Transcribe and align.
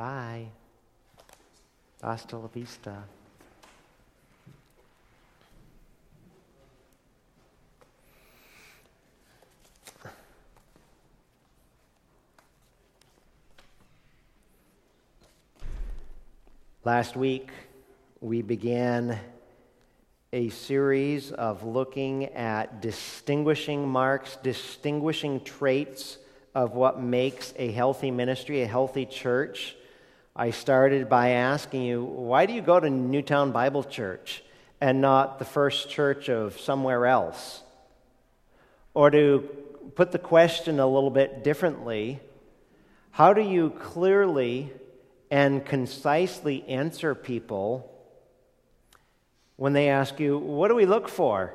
Bye. 0.00 0.46
Hasta 2.02 2.38
la 2.38 2.46
vista. 2.46 3.04
Last 16.82 17.14
week, 17.14 17.50
we 18.22 18.40
began 18.40 19.18
a 20.32 20.48
series 20.48 21.30
of 21.30 21.62
looking 21.62 22.24
at 22.24 22.80
distinguishing 22.80 23.86
marks, 23.86 24.36
distinguishing 24.36 25.44
traits 25.44 26.16
of 26.54 26.72
what 26.74 27.02
makes 27.02 27.52
a 27.58 27.70
healthy 27.70 28.10
ministry, 28.10 28.62
a 28.62 28.66
healthy 28.66 29.04
church. 29.04 29.76
I 30.34 30.50
started 30.50 31.08
by 31.08 31.30
asking 31.30 31.82
you, 31.82 32.04
why 32.04 32.46
do 32.46 32.52
you 32.52 32.62
go 32.62 32.78
to 32.78 32.88
Newtown 32.88 33.50
Bible 33.50 33.82
Church 33.82 34.42
and 34.80 35.00
not 35.00 35.38
the 35.38 35.44
first 35.44 35.90
church 35.90 36.28
of 36.28 36.58
somewhere 36.60 37.06
else? 37.06 37.62
Or 38.94 39.10
to 39.10 39.48
put 39.96 40.12
the 40.12 40.18
question 40.18 40.78
a 40.78 40.86
little 40.86 41.10
bit 41.10 41.42
differently, 41.42 42.20
how 43.10 43.32
do 43.32 43.42
you 43.42 43.70
clearly 43.70 44.72
and 45.30 45.64
concisely 45.64 46.64
answer 46.68 47.14
people 47.14 47.90
when 49.56 49.72
they 49.72 49.88
ask 49.88 50.18
you, 50.20 50.38
What 50.38 50.68
do 50.68 50.74
we 50.74 50.86
look 50.86 51.08
for 51.08 51.54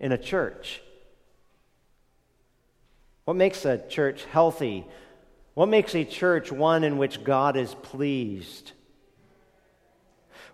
in 0.00 0.12
a 0.12 0.18
church? 0.18 0.82
What 3.24 3.36
makes 3.36 3.64
a 3.64 3.78
church 3.88 4.24
healthy? 4.24 4.86
What 5.58 5.68
makes 5.68 5.96
a 5.96 6.04
church 6.04 6.52
one 6.52 6.84
in 6.84 6.98
which 6.98 7.24
God 7.24 7.56
is 7.56 7.74
pleased? 7.74 8.70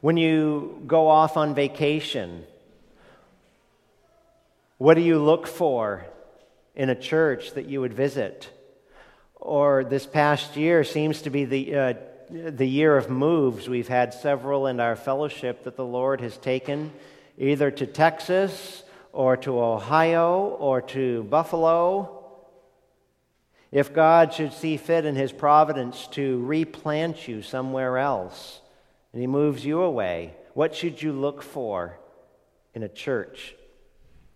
When 0.00 0.16
you 0.16 0.82
go 0.86 1.08
off 1.08 1.36
on 1.36 1.54
vacation, 1.54 2.44
what 4.78 4.94
do 4.94 5.02
you 5.02 5.18
look 5.18 5.46
for 5.46 6.06
in 6.74 6.88
a 6.88 6.94
church 6.94 7.52
that 7.52 7.66
you 7.66 7.82
would 7.82 7.92
visit? 7.92 8.48
Or 9.34 9.84
this 9.84 10.06
past 10.06 10.56
year 10.56 10.84
seems 10.84 11.20
to 11.20 11.28
be 11.28 11.44
the 11.44 11.76
uh, 11.76 11.94
the 12.30 12.66
year 12.66 12.96
of 12.96 13.10
moves, 13.10 13.68
we've 13.68 13.88
had 13.88 14.14
several 14.14 14.66
in 14.66 14.80
our 14.80 14.96
fellowship 14.96 15.64
that 15.64 15.76
the 15.76 15.84
Lord 15.84 16.22
has 16.22 16.38
taken 16.38 16.94
either 17.36 17.70
to 17.72 17.86
Texas 17.86 18.82
or 19.12 19.36
to 19.36 19.60
Ohio 19.60 20.56
or 20.58 20.80
to 20.80 21.24
Buffalo. 21.24 22.23
If 23.74 23.92
God 23.92 24.32
should 24.32 24.52
see 24.52 24.76
fit 24.76 25.04
in 25.04 25.16
His 25.16 25.32
providence 25.32 26.06
to 26.12 26.40
replant 26.44 27.26
you 27.26 27.42
somewhere 27.42 27.98
else 27.98 28.60
and 29.12 29.20
He 29.20 29.26
moves 29.26 29.64
you 29.64 29.82
away, 29.82 30.32
what 30.54 30.76
should 30.76 31.02
you 31.02 31.12
look 31.12 31.42
for 31.42 31.98
in 32.72 32.84
a 32.84 32.88
church? 32.88 33.56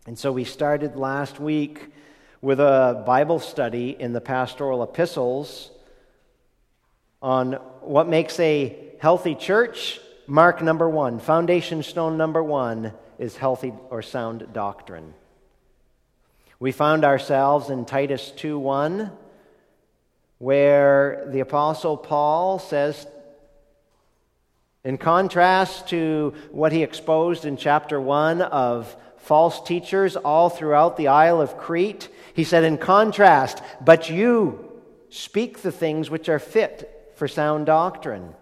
And 0.09 0.19
so 0.19 0.33
we 0.33 0.43
started 0.43 0.97
last 0.97 1.39
week 1.39 1.87
with 2.41 2.59
a 2.59 3.05
Bible 3.07 3.39
study 3.39 3.91
in 3.97 4.13
the 4.13 4.21
pastoral 4.21 4.83
epistles 4.83 5.71
on 7.23 7.53
what 7.83 8.09
makes 8.09 8.41
a 8.41 8.77
healthy 9.01 9.37
church. 9.37 10.01
Mark 10.27 10.63
number 10.63 10.91
one, 10.91 11.21
foundation 11.21 11.85
stone 11.85 12.17
number 12.17 12.43
one 12.43 12.93
is 13.21 13.37
healthy 13.37 13.73
or 13.89 14.03
sound 14.03 14.49
doctrine. 14.53 15.15
We 16.61 16.73
found 16.73 17.05
ourselves 17.05 17.71
in 17.71 17.85
Titus 17.85 18.33
2 18.33 18.59
1, 18.59 19.13
where 20.39 21.27
the 21.31 21.41
Apostle 21.41 21.97
Paul 21.97 22.59
says, 22.59 23.07
in 24.85 24.97
contrast 24.97 25.89
to 25.89 26.35
what 26.51 26.73
he 26.73 26.83
exposed 26.83 27.45
in 27.45 27.57
chapter 27.57 28.01
1 28.01 28.41
of 28.43 28.97
false 29.19 29.61
teachers 29.63 30.17
all 30.17 30.49
throughout 30.49 30.97
the 30.97 31.09
Isle 31.09 31.41
of 31.41 31.59
Crete, 31.59 32.09
he 32.35 32.45
said, 32.45 32.65
in 32.65 32.79
contrast, 32.79 33.63
but 33.85 34.09
you 34.09 34.81
speak 35.11 35.63
the 35.63 35.73
things 35.73 36.09
which 36.09 36.29
are 36.29 36.39
fit 36.39 37.13
for 37.17 37.27
sound 37.27 37.67
doctrine. 37.67 38.35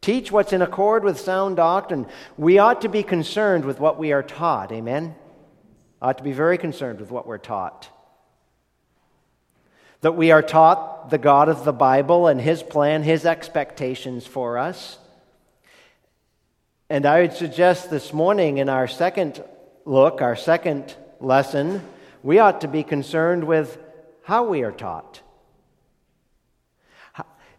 Teach 0.00 0.32
what's 0.32 0.52
in 0.52 0.62
accord 0.62 1.04
with 1.04 1.20
sound 1.20 1.56
doctrine. 1.56 2.06
We 2.36 2.58
ought 2.58 2.80
to 2.82 2.88
be 2.88 3.02
concerned 3.02 3.64
with 3.64 3.78
what 3.78 3.98
we 3.98 4.12
are 4.12 4.22
taught. 4.22 4.72
Amen? 4.72 5.14
Ought 6.00 6.18
to 6.18 6.24
be 6.24 6.32
very 6.32 6.58
concerned 6.58 7.00
with 7.00 7.10
what 7.10 7.26
we're 7.26 7.38
taught. 7.38 7.90
That 10.00 10.12
we 10.12 10.30
are 10.30 10.42
taught 10.42 11.10
the 11.10 11.18
God 11.18 11.48
of 11.48 11.64
the 11.64 11.72
Bible 11.72 12.28
and 12.28 12.40
His 12.40 12.62
plan, 12.62 13.02
His 13.02 13.24
expectations 13.26 14.26
for 14.26 14.58
us. 14.58 14.98
And 16.90 17.04
I 17.04 17.22
would 17.22 17.32
suggest 17.32 17.90
this 17.90 18.12
morning 18.12 18.58
in 18.58 18.68
our 18.68 18.86
second 18.88 19.42
look, 19.84 20.22
our 20.22 20.36
second 20.36 20.94
lesson, 21.20 21.82
we 22.22 22.38
ought 22.38 22.60
to 22.60 22.68
be 22.68 22.82
concerned 22.82 23.44
with 23.44 23.78
how 24.22 24.44
we 24.44 24.62
are 24.62 24.72
taught. 24.72 25.20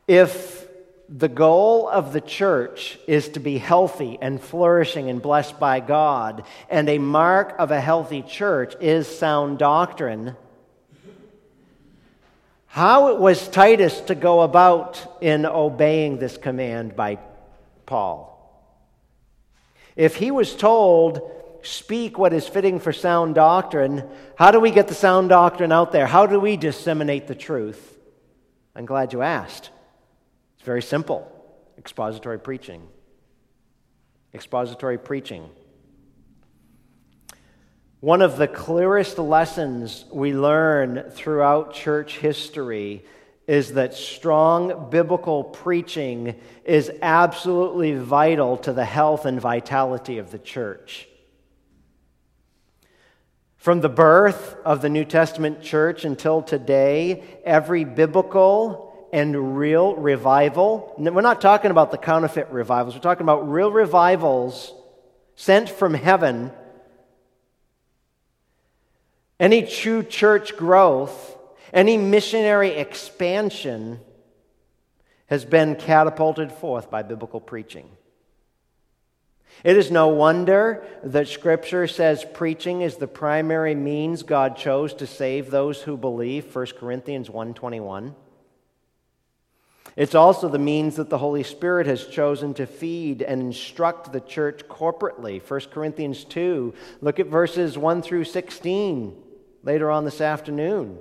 If 0.07 0.67
the 1.09 1.27
goal 1.27 1.89
of 1.89 2.13
the 2.13 2.21
church 2.21 3.00
is 3.07 3.29
to 3.29 3.39
be 3.39 3.57
healthy 3.57 4.17
and 4.21 4.41
flourishing 4.41 5.09
and 5.09 5.21
blessed 5.21 5.59
by 5.59 5.79
God, 5.79 6.45
and 6.69 6.88
a 6.88 7.00
mark 7.00 7.56
of 7.59 7.71
a 7.71 7.81
healthy 7.81 8.21
church 8.21 8.75
is 8.79 9.07
sound 9.07 9.57
doctrine, 9.57 10.35
how 12.69 13.07
it 13.09 13.19
was 13.19 13.47
Titus 13.47 14.00
to 14.02 14.16
go 14.16 14.41
about 14.41 15.18
in 15.22 15.46
obeying 15.46 16.19
this 16.19 16.38
command 16.38 16.96
by 16.96 17.18
Paul? 17.88 18.28
If 19.96 20.16
he 20.16 20.30
was 20.30 20.56
told, 20.56 21.19
speak 21.63 22.19
what 22.19 22.31
is 22.31 22.47
fitting 22.47 22.80
for 22.80 22.94
sound 22.94 23.34
doctrine, 23.34 24.07
how 24.35 24.52
do 24.52 24.59
we 24.59 24.69
get 24.69 24.88
the 24.88 24.94
sound 24.94 25.30
doctrine 25.30 25.72
out 25.72 25.91
there? 25.91 26.06
How 26.06 26.28
do 26.28 26.40
we 26.40 26.57
disseminate 26.57 27.28
the 27.28 27.34
truth? 27.34 27.97
I'm 28.75 28.86
glad 28.86 29.13
you 29.13 29.24
asked. 29.24 29.72
It's 30.56 30.63
very 30.63 30.84
simple 30.84 31.30
expository 31.78 32.38
preaching. 32.38 32.88
Expository 34.31 35.00
preaching. 35.00 35.50
One 38.01 38.21
of 38.21 38.37
the 38.37 38.47
clearest 38.47 39.19
lessons 39.19 40.05
we 40.09 40.33
learn 40.33 41.11
throughout 41.11 41.73
church 41.73 42.17
history 42.17 43.03
is 43.45 43.73
that 43.73 43.93
strong 43.93 44.89
biblical 44.89 45.43
preaching 45.43 46.39
is 46.63 46.89
absolutely 47.01 47.95
vital 47.95 48.55
to 48.59 48.71
the 48.71 48.85
health 48.85 49.25
and 49.25 49.41
vitality 49.41 50.17
of 50.17 50.31
the 50.31 50.39
church. 50.39 51.09
From 53.57 53.81
the 53.81 53.89
birth 53.89 54.55
of 54.63 54.81
the 54.81 54.88
New 54.88 55.03
Testament 55.03 55.61
church 55.61 56.05
until 56.05 56.41
today, 56.41 57.21
every 57.43 57.83
biblical 57.83 59.09
and 59.11 59.57
real 59.57 59.95
revival. 59.95 60.93
We're 60.97 61.19
not 61.19 61.41
talking 61.41 61.71
about 61.71 61.91
the 61.91 61.97
counterfeit 61.97 62.47
revivals, 62.49 62.95
we're 62.95 63.01
talking 63.01 63.25
about 63.25 63.49
real 63.49 63.73
revivals 63.73 64.73
sent 65.35 65.69
from 65.69 65.93
heaven. 65.93 66.51
Any 69.39 69.63
true 69.63 70.03
church 70.03 70.57
growth, 70.57 71.38
any 71.72 71.97
missionary 71.97 72.72
expansion 72.72 74.01
has 75.27 75.45
been 75.45 75.75
catapulted 75.75 76.51
forth 76.51 76.91
by 76.91 77.03
biblical 77.03 77.39
preaching. 77.39 77.89
It 79.63 79.77
is 79.77 79.91
no 79.91 80.09
wonder 80.09 80.85
that 81.03 81.27
Scripture 81.27 81.88
says 81.88 82.25
preaching 82.33 82.81
is 82.81 82.97
the 82.97 83.07
primary 83.07 83.75
means 83.75 84.23
God 84.23 84.57
chose 84.57 84.94
to 84.95 85.07
save 85.07 85.51
those 85.51 85.81
who 85.81 85.97
believe, 85.97 86.53
1 86.53 86.67
Corinthians 86.77 87.29
121. 87.29 88.16
It's 89.95 90.15
also 90.15 90.50
the 90.50 90.59
means 90.59 90.95
that 90.95 91.09
the 91.09 91.18
Holy 91.18 91.44
Spirit 91.44 91.88
has 91.88 92.06
chosen 92.06 92.53
to 92.56 92.65
feed 92.65 93.21
and 93.21 93.41
instruct 93.41 94.12
the 94.12 94.21
church 94.21 94.68
corporately. 94.68 95.41
1 95.41 95.59
Corinthians 95.71 96.24
2, 96.25 96.74
look 97.01 97.19
at 97.19 97.27
verses 97.27 97.77
1 97.77 98.01
through 98.01 98.24
16 98.24 99.24
later 99.63 99.91
on 99.91 100.06
this 100.06 100.21
afternoon. 100.21 100.97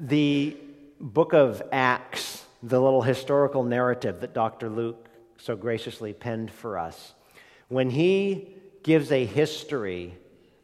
The 0.00 0.56
book 1.00 1.32
of 1.32 1.62
Acts, 1.72 2.44
the 2.62 2.80
little 2.80 3.02
historical 3.02 3.62
narrative 3.64 4.20
that 4.20 4.34
Dr. 4.34 4.68
Luke 4.68 5.08
so 5.36 5.56
graciously 5.56 6.12
penned 6.12 6.50
for 6.50 6.78
us, 6.78 7.14
when 7.68 7.90
he 7.90 8.48
gives 8.82 9.10
a 9.10 9.24
history 9.24 10.14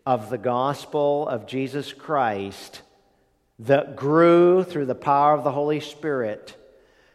of 0.07 0.31
the 0.31 0.39
gospel 0.39 1.29
of 1.29 1.47
Jesus 1.47 1.93
Christ, 1.93 2.83
that 3.61 3.95
grew 3.95 4.65
through 4.65 4.87
the 4.87 4.95
power 4.95 5.35
of 5.35 5.45
the 5.45 5.53
Holy 5.53 5.81
Spirit 5.81 6.57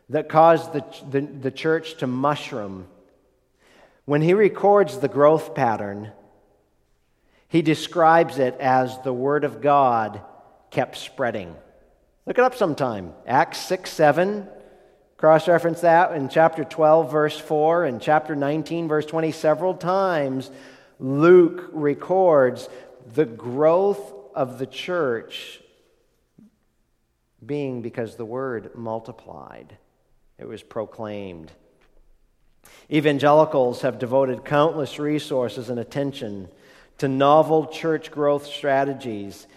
that 0.09 0.29
caused 0.29 0.73
the, 0.73 0.85
the, 1.09 1.21
the, 1.21 1.51
church 1.51 1.97
to 1.97 2.07
mushroom. 2.07 2.87
When 4.05 4.21
he 4.21 4.35
records 4.35 4.99
the 4.99 5.07
growth 5.07 5.55
pattern, 5.55 6.11
he 7.55 7.61
describes 7.61 8.37
it 8.37 8.53
as 8.59 8.99
the 8.99 9.13
Word 9.13 9.45
of 9.45 9.61
God 9.61 10.19
kept 10.71 10.97
spreading. 10.97 11.55
Look 12.25 12.37
it 12.37 12.43
up 12.43 12.53
sometime. 12.53 13.13
Acts 13.25 13.59
6 13.59 13.89
7. 13.89 14.49
Cross 15.15 15.47
reference 15.47 15.79
that 15.79 16.11
in 16.11 16.27
chapter 16.27 16.65
12, 16.65 17.09
verse 17.09 17.39
4, 17.39 17.85
and 17.85 18.01
chapter 18.01 18.35
19, 18.35 18.89
verse 18.89 19.05
20. 19.05 19.31
Several 19.31 19.73
times, 19.73 20.51
Luke 20.99 21.69
records 21.71 22.67
the 23.13 23.23
growth 23.23 24.13
of 24.33 24.59
the 24.59 24.67
church 24.67 25.61
being 27.45 27.81
because 27.81 28.17
the 28.17 28.25
word 28.25 28.75
multiplied, 28.75 29.77
it 30.37 30.45
was 30.45 30.61
proclaimed. 30.61 31.53
Evangelicals 32.91 33.81
have 33.83 33.97
devoted 33.97 34.43
countless 34.43 34.99
resources 34.99 35.69
and 35.69 35.79
attention 35.79 36.49
to 36.99 37.07
novel 37.07 37.67
church 37.67 38.11
growth 38.11 38.45
strategies, 38.45 39.47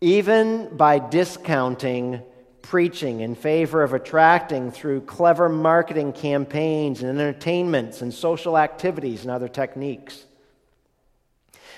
even 0.00 0.76
by 0.76 0.98
discounting 0.98 2.22
preaching 2.62 3.20
in 3.20 3.34
favor 3.34 3.82
of 3.82 3.94
attracting 3.94 4.70
through 4.70 5.00
clever 5.00 5.48
marketing 5.48 6.12
campaigns 6.12 7.02
and 7.02 7.18
entertainments 7.18 8.02
and 8.02 8.12
social 8.12 8.58
activities 8.58 9.22
and 9.22 9.30
other 9.30 9.48
techniques. 9.48 10.24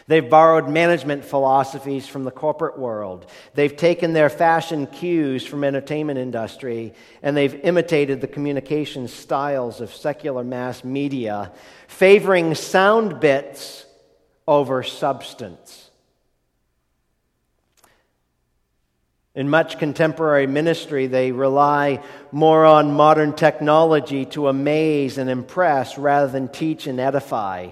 They've 0.09 0.29
borrowed 0.29 0.69
management 0.69 1.25
philosophies 1.25 2.09
from 2.09 2.25
the 2.25 2.33
corporate 2.33 2.77
world. 2.77 3.27
They've 3.55 3.77
taken 3.77 4.13
their 4.13 4.29
fashion 4.29 4.89
cues 4.89 5.47
from 5.47 5.63
entertainment 5.63 6.19
industry 6.19 6.95
and 7.23 7.37
they've 7.37 7.55
imitated 7.55 8.21
the 8.21 8.27
communication 8.27 9.07
styles 9.07 9.81
of 9.81 9.95
secular 9.95 10.43
mass 10.43 10.83
media, 10.83 11.53
favoring 11.87 12.57
sound 12.57 13.21
bits 13.21 13.87
over 14.51 14.83
substance. 14.83 15.91
In 19.33 19.49
much 19.49 19.79
contemporary 19.79 20.49
ministry, 20.49 21.07
they 21.07 21.31
rely 21.31 22.03
more 22.33 22.67
on 22.67 22.93
modern 22.93 23.33
technology 23.33 24.25
to 24.27 24.49
amaze 24.49 25.19
and 25.19 25.31
impress 25.31 25.97
rather 25.97 26.27
than 26.27 26.49
teach 26.49 26.89
and 26.89 26.99
edify. 26.99 27.69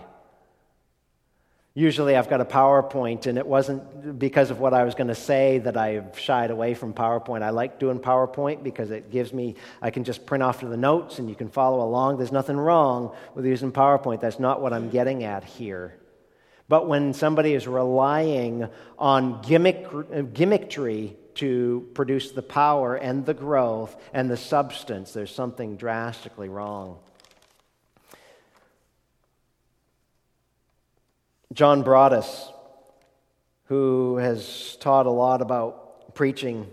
Usually 1.74 2.14
I've 2.14 2.30
got 2.30 2.40
a 2.40 2.44
PowerPoint, 2.44 3.26
and 3.26 3.38
it 3.38 3.46
wasn't 3.46 4.16
because 4.16 4.52
of 4.52 4.60
what 4.60 4.72
I 4.72 4.84
was 4.84 4.94
going 4.94 5.08
to 5.08 5.16
say 5.16 5.58
that 5.58 5.76
I've 5.76 6.16
shied 6.16 6.52
away 6.52 6.74
from 6.74 6.94
PowerPoint. 6.94 7.42
I 7.42 7.50
like 7.50 7.80
doing 7.80 7.98
PowerPoint 7.98 8.62
because 8.62 8.92
it 8.92 9.10
gives 9.10 9.32
me, 9.32 9.56
I 9.82 9.90
can 9.90 10.04
just 10.04 10.26
print 10.26 10.44
off 10.44 10.60
the 10.60 10.76
notes 10.76 11.18
and 11.18 11.28
you 11.28 11.34
can 11.34 11.48
follow 11.48 11.84
along. 11.84 12.18
There's 12.18 12.30
nothing 12.30 12.56
wrong 12.56 13.16
with 13.34 13.44
using 13.44 13.72
PowerPoint. 13.72 14.20
That's 14.20 14.38
not 14.38 14.60
what 14.62 14.72
I'm 14.72 14.90
getting 14.90 15.24
at 15.24 15.42
here. 15.42 15.98
But 16.68 16.86
when 16.86 17.14
somebody 17.14 17.54
is 17.54 17.66
relying 17.66 18.68
on 18.98 19.40
gimmick, 19.42 19.86
gimmickry 19.88 21.14
to 21.36 21.88
produce 21.94 22.32
the 22.32 22.42
power 22.42 22.96
and 22.96 23.24
the 23.24 23.34
growth 23.34 23.96
and 24.12 24.28
the 24.30 24.36
substance, 24.36 25.12
there's 25.12 25.34
something 25.34 25.76
drastically 25.76 26.48
wrong. 26.48 26.98
John 31.54 31.82
Broadus, 31.82 32.52
who 33.64 34.16
has 34.18 34.76
taught 34.80 35.06
a 35.06 35.10
lot 35.10 35.40
about 35.40 36.14
preaching, 36.14 36.66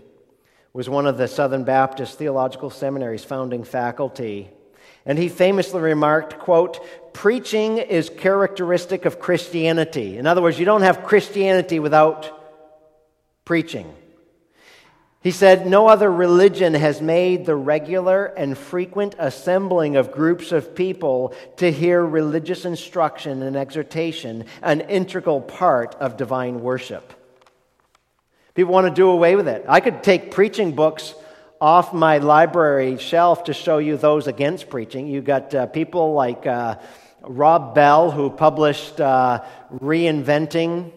was 0.74 0.90
one 0.90 1.06
of 1.06 1.16
the 1.16 1.26
Southern 1.26 1.64
Baptist 1.64 2.18
Theological 2.18 2.68
Seminary's 2.68 3.24
founding 3.24 3.64
faculty. 3.64 4.50
And 5.06 5.18
he 5.18 5.28
famously 5.28 5.80
remarked, 5.80 6.38
quote, 6.38 6.84
preaching 7.16 7.78
is 7.78 8.10
characteristic 8.10 9.06
of 9.06 9.18
Christianity. 9.18 10.18
In 10.18 10.26
other 10.26 10.42
words, 10.42 10.58
you 10.58 10.66
don't 10.66 10.82
have 10.82 11.02
Christianity 11.02 11.78
without 11.78 12.30
preaching. 13.46 13.90
He 15.22 15.30
said, 15.30 15.66
No 15.66 15.88
other 15.88 16.12
religion 16.12 16.74
has 16.74 17.00
made 17.00 17.46
the 17.46 17.56
regular 17.56 18.26
and 18.26 18.56
frequent 18.56 19.14
assembling 19.18 19.96
of 19.96 20.12
groups 20.12 20.52
of 20.52 20.74
people 20.74 21.34
to 21.56 21.72
hear 21.72 22.04
religious 22.04 22.66
instruction 22.66 23.42
and 23.42 23.56
exhortation 23.56 24.44
an 24.60 24.82
integral 24.82 25.40
part 25.40 25.94
of 25.94 26.18
divine 26.18 26.60
worship. 26.60 27.14
People 28.54 28.74
want 28.74 28.88
to 28.88 28.94
do 28.94 29.08
away 29.08 29.36
with 29.36 29.48
it. 29.48 29.64
I 29.66 29.80
could 29.80 30.02
take 30.02 30.32
preaching 30.32 30.74
books 30.74 31.14
off 31.62 31.94
my 31.94 32.18
library 32.18 32.98
shelf 32.98 33.44
to 33.44 33.54
show 33.54 33.78
you 33.78 33.96
those 33.96 34.26
against 34.26 34.68
preaching. 34.68 35.06
You 35.06 35.22
got 35.22 35.54
uh, 35.54 35.64
people 35.64 36.12
like 36.12 36.46
uh, 36.46 36.76
Rob 37.26 37.74
Bell, 37.74 38.10
who 38.10 38.30
published 38.30 39.00
uh, 39.00 39.42
Reinventing 39.74 40.92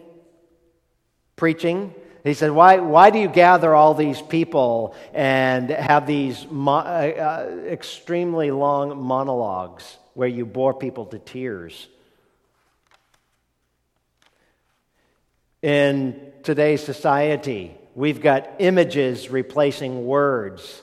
Preaching. 1.36 1.94
He 2.22 2.34
said, 2.34 2.50
why, 2.50 2.80
why 2.80 3.10
do 3.10 3.18
you 3.18 3.28
gather 3.28 3.74
all 3.74 3.94
these 3.94 4.20
people 4.20 4.94
and 5.14 5.70
have 5.70 6.06
these 6.06 6.46
mo- 6.50 6.76
uh, 6.76 7.46
uh, 7.48 7.66
extremely 7.66 8.50
long 8.50 9.02
monologues 9.02 9.96
where 10.14 10.28
you 10.28 10.44
bore 10.44 10.74
people 10.74 11.06
to 11.06 11.18
tears? 11.18 11.88
In 15.62 16.32
today's 16.42 16.82
society, 16.82 17.74
we've 17.94 18.20
got 18.20 18.50
images 18.58 19.30
replacing 19.30 20.04
words 20.06 20.82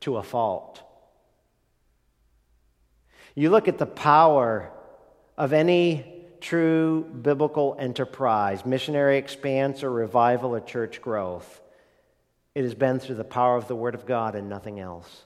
to 0.00 0.18
a 0.18 0.22
fault. 0.22 0.82
You 3.34 3.50
look 3.50 3.68
at 3.68 3.78
the 3.78 3.86
power 3.86 4.72
of 5.36 5.52
any 5.52 6.04
true 6.40 7.04
biblical 7.04 7.76
enterprise, 7.78 8.64
missionary 8.64 9.18
expanse 9.18 9.82
or 9.82 9.90
revival 9.90 10.54
or 10.54 10.60
church 10.60 11.00
growth, 11.00 11.60
it 12.54 12.62
has 12.62 12.74
been 12.74 12.98
through 12.98 13.16
the 13.16 13.24
power 13.24 13.56
of 13.56 13.68
the 13.68 13.76
Word 13.76 13.94
of 13.94 14.06
God 14.06 14.34
and 14.34 14.48
nothing 14.48 14.80
else. 14.80 15.24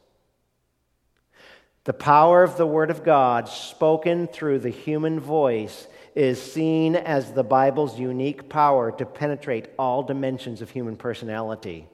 The 1.84 1.92
power 1.92 2.42
of 2.42 2.56
the 2.56 2.66
Word 2.66 2.90
of 2.90 3.04
God, 3.04 3.48
spoken 3.48 4.26
through 4.26 4.58
the 4.58 4.70
human 4.70 5.20
voice, 5.20 5.86
is 6.14 6.40
seen 6.40 6.96
as 6.96 7.32
the 7.32 7.44
Bible's 7.44 7.98
unique 7.98 8.48
power 8.48 8.90
to 8.92 9.06
penetrate 9.06 9.68
all 9.78 10.02
dimensions 10.02 10.60
of 10.60 10.70
human 10.70 10.96
personality. 10.96 11.86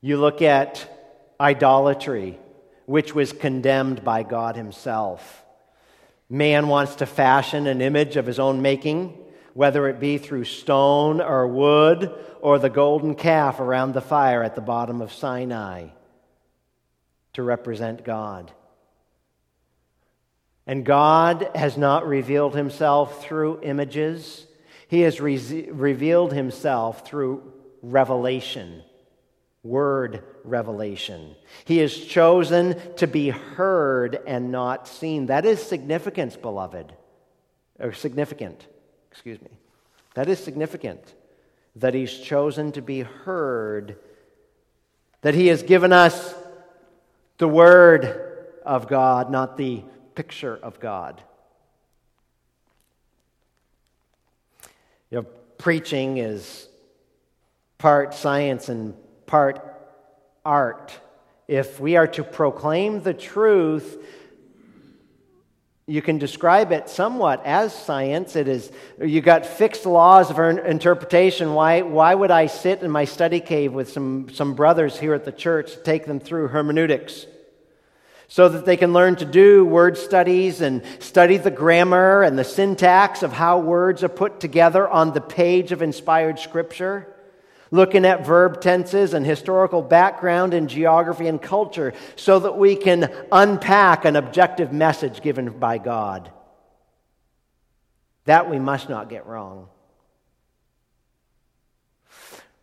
You 0.00 0.16
look 0.16 0.40
at 0.42 0.88
idolatry, 1.40 2.38
which 2.86 3.14
was 3.14 3.32
condemned 3.32 4.02
by 4.02 4.22
God 4.22 4.56
Himself. 4.56 5.44
Man 6.28 6.68
wants 6.68 6.96
to 6.96 7.06
fashion 7.06 7.66
an 7.66 7.80
image 7.80 8.16
of 8.16 8.26
his 8.26 8.38
own 8.38 8.60
making, 8.60 9.16
whether 9.54 9.88
it 9.88 10.00
be 10.00 10.18
through 10.18 10.44
stone 10.44 11.20
or 11.20 11.46
wood 11.46 12.12
or 12.40 12.58
the 12.58 12.70
golden 12.70 13.14
calf 13.14 13.60
around 13.60 13.92
the 13.92 14.00
fire 14.00 14.42
at 14.42 14.54
the 14.54 14.60
bottom 14.60 15.00
of 15.00 15.12
Sinai 15.12 15.88
to 17.34 17.42
represent 17.42 18.04
God. 18.04 18.50
And 20.66 20.84
God 20.84 21.48
has 21.54 21.76
not 21.76 22.08
revealed 22.08 22.56
himself 22.56 23.22
through 23.22 23.60
images, 23.62 24.46
he 24.88 25.02
has 25.02 25.20
re- 25.20 25.68
revealed 25.70 26.32
himself 26.32 27.06
through 27.06 27.52
revelation 27.82 28.82
word 29.68 30.22
revelation. 30.44 31.34
He 31.64 31.80
is 31.80 32.06
chosen 32.06 32.80
to 32.96 33.06
be 33.06 33.30
heard 33.30 34.20
and 34.26 34.52
not 34.52 34.88
seen. 34.88 35.26
That 35.26 35.44
is 35.44 35.62
significance, 35.62 36.36
beloved. 36.36 36.92
Or 37.78 37.92
significant, 37.92 38.66
excuse 39.10 39.40
me. 39.40 39.50
That 40.14 40.28
is 40.28 40.38
significant 40.38 41.14
that 41.76 41.92
he's 41.92 42.18
chosen 42.18 42.72
to 42.72 42.80
be 42.80 43.00
heard, 43.00 43.98
that 45.20 45.34
he 45.34 45.48
has 45.48 45.62
given 45.62 45.92
us 45.92 46.34
the 47.38 47.48
word 47.48 48.46
of 48.64 48.88
God, 48.88 49.30
not 49.30 49.58
the 49.58 49.82
picture 50.14 50.56
of 50.56 50.80
God. 50.80 51.22
You 55.10 55.18
know, 55.18 55.26
preaching 55.58 56.16
is 56.16 56.66
part 57.78 58.14
science 58.14 58.70
and 58.70 58.94
part 59.26 59.62
art. 60.44 60.98
If 61.48 61.80
we 61.80 61.96
are 61.96 62.06
to 62.08 62.24
proclaim 62.24 63.02
the 63.02 63.14
truth, 63.14 64.02
you 65.88 66.02
can 66.02 66.18
describe 66.18 66.72
it 66.72 66.88
somewhat 66.88 67.44
as 67.44 67.72
science. 67.72 68.34
It 68.34 68.48
is 68.48 68.72
you 69.00 69.20
got 69.20 69.46
fixed 69.46 69.86
laws 69.86 70.30
of 70.30 70.38
interpretation. 70.38 71.54
Why, 71.54 71.82
why 71.82 72.14
would 72.14 72.32
I 72.32 72.46
sit 72.46 72.82
in 72.82 72.90
my 72.90 73.04
study 73.04 73.40
cave 73.40 73.72
with 73.72 73.90
some, 73.92 74.28
some 74.32 74.54
brothers 74.54 74.98
here 74.98 75.14
at 75.14 75.24
the 75.24 75.32
church 75.32 75.74
to 75.74 75.82
take 75.82 76.06
them 76.06 76.18
through 76.18 76.48
hermeneutics? 76.48 77.26
So 78.28 78.48
that 78.48 78.64
they 78.66 78.76
can 78.76 78.92
learn 78.92 79.14
to 79.16 79.24
do 79.24 79.64
word 79.64 79.96
studies 79.96 80.60
and 80.60 80.82
study 80.98 81.36
the 81.36 81.52
grammar 81.52 82.22
and 82.22 82.36
the 82.36 82.42
syntax 82.42 83.22
of 83.22 83.32
how 83.32 83.60
words 83.60 84.02
are 84.02 84.08
put 84.08 84.40
together 84.40 84.88
on 84.88 85.12
the 85.12 85.20
page 85.20 85.70
of 85.70 85.82
inspired 85.82 86.40
scripture 86.40 87.15
looking 87.70 88.04
at 88.04 88.26
verb 88.26 88.60
tenses 88.60 89.14
and 89.14 89.26
historical 89.26 89.82
background 89.82 90.54
and 90.54 90.68
geography 90.68 91.26
and 91.26 91.40
culture 91.40 91.92
so 92.14 92.38
that 92.38 92.56
we 92.56 92.76
can 92.76 93.12
unpack 93.32 94.04
an 94.04 94.16
objective 94.16 94.72
message 94.72 95.22
given 95.22 95.50
by 95.58 95.78
God. 95.78 96.30
That 98.24 98.50
we 98.50 98.58
must 98.58 98.88
not 98.88 99.08
get 99.08 99.26
wrong. 99.26 99.68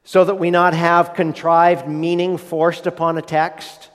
so 0.04 0.24
that 0.26 0.36
we 0.36 0.52
not 0.52 0.74
have 0.74 1.14
contrived 1.14 1.88
meaning 1.88 2.38
forced 2.38 2.86
upon 2.86 3.18
a 3.18 3.22
text. 3.22 3.90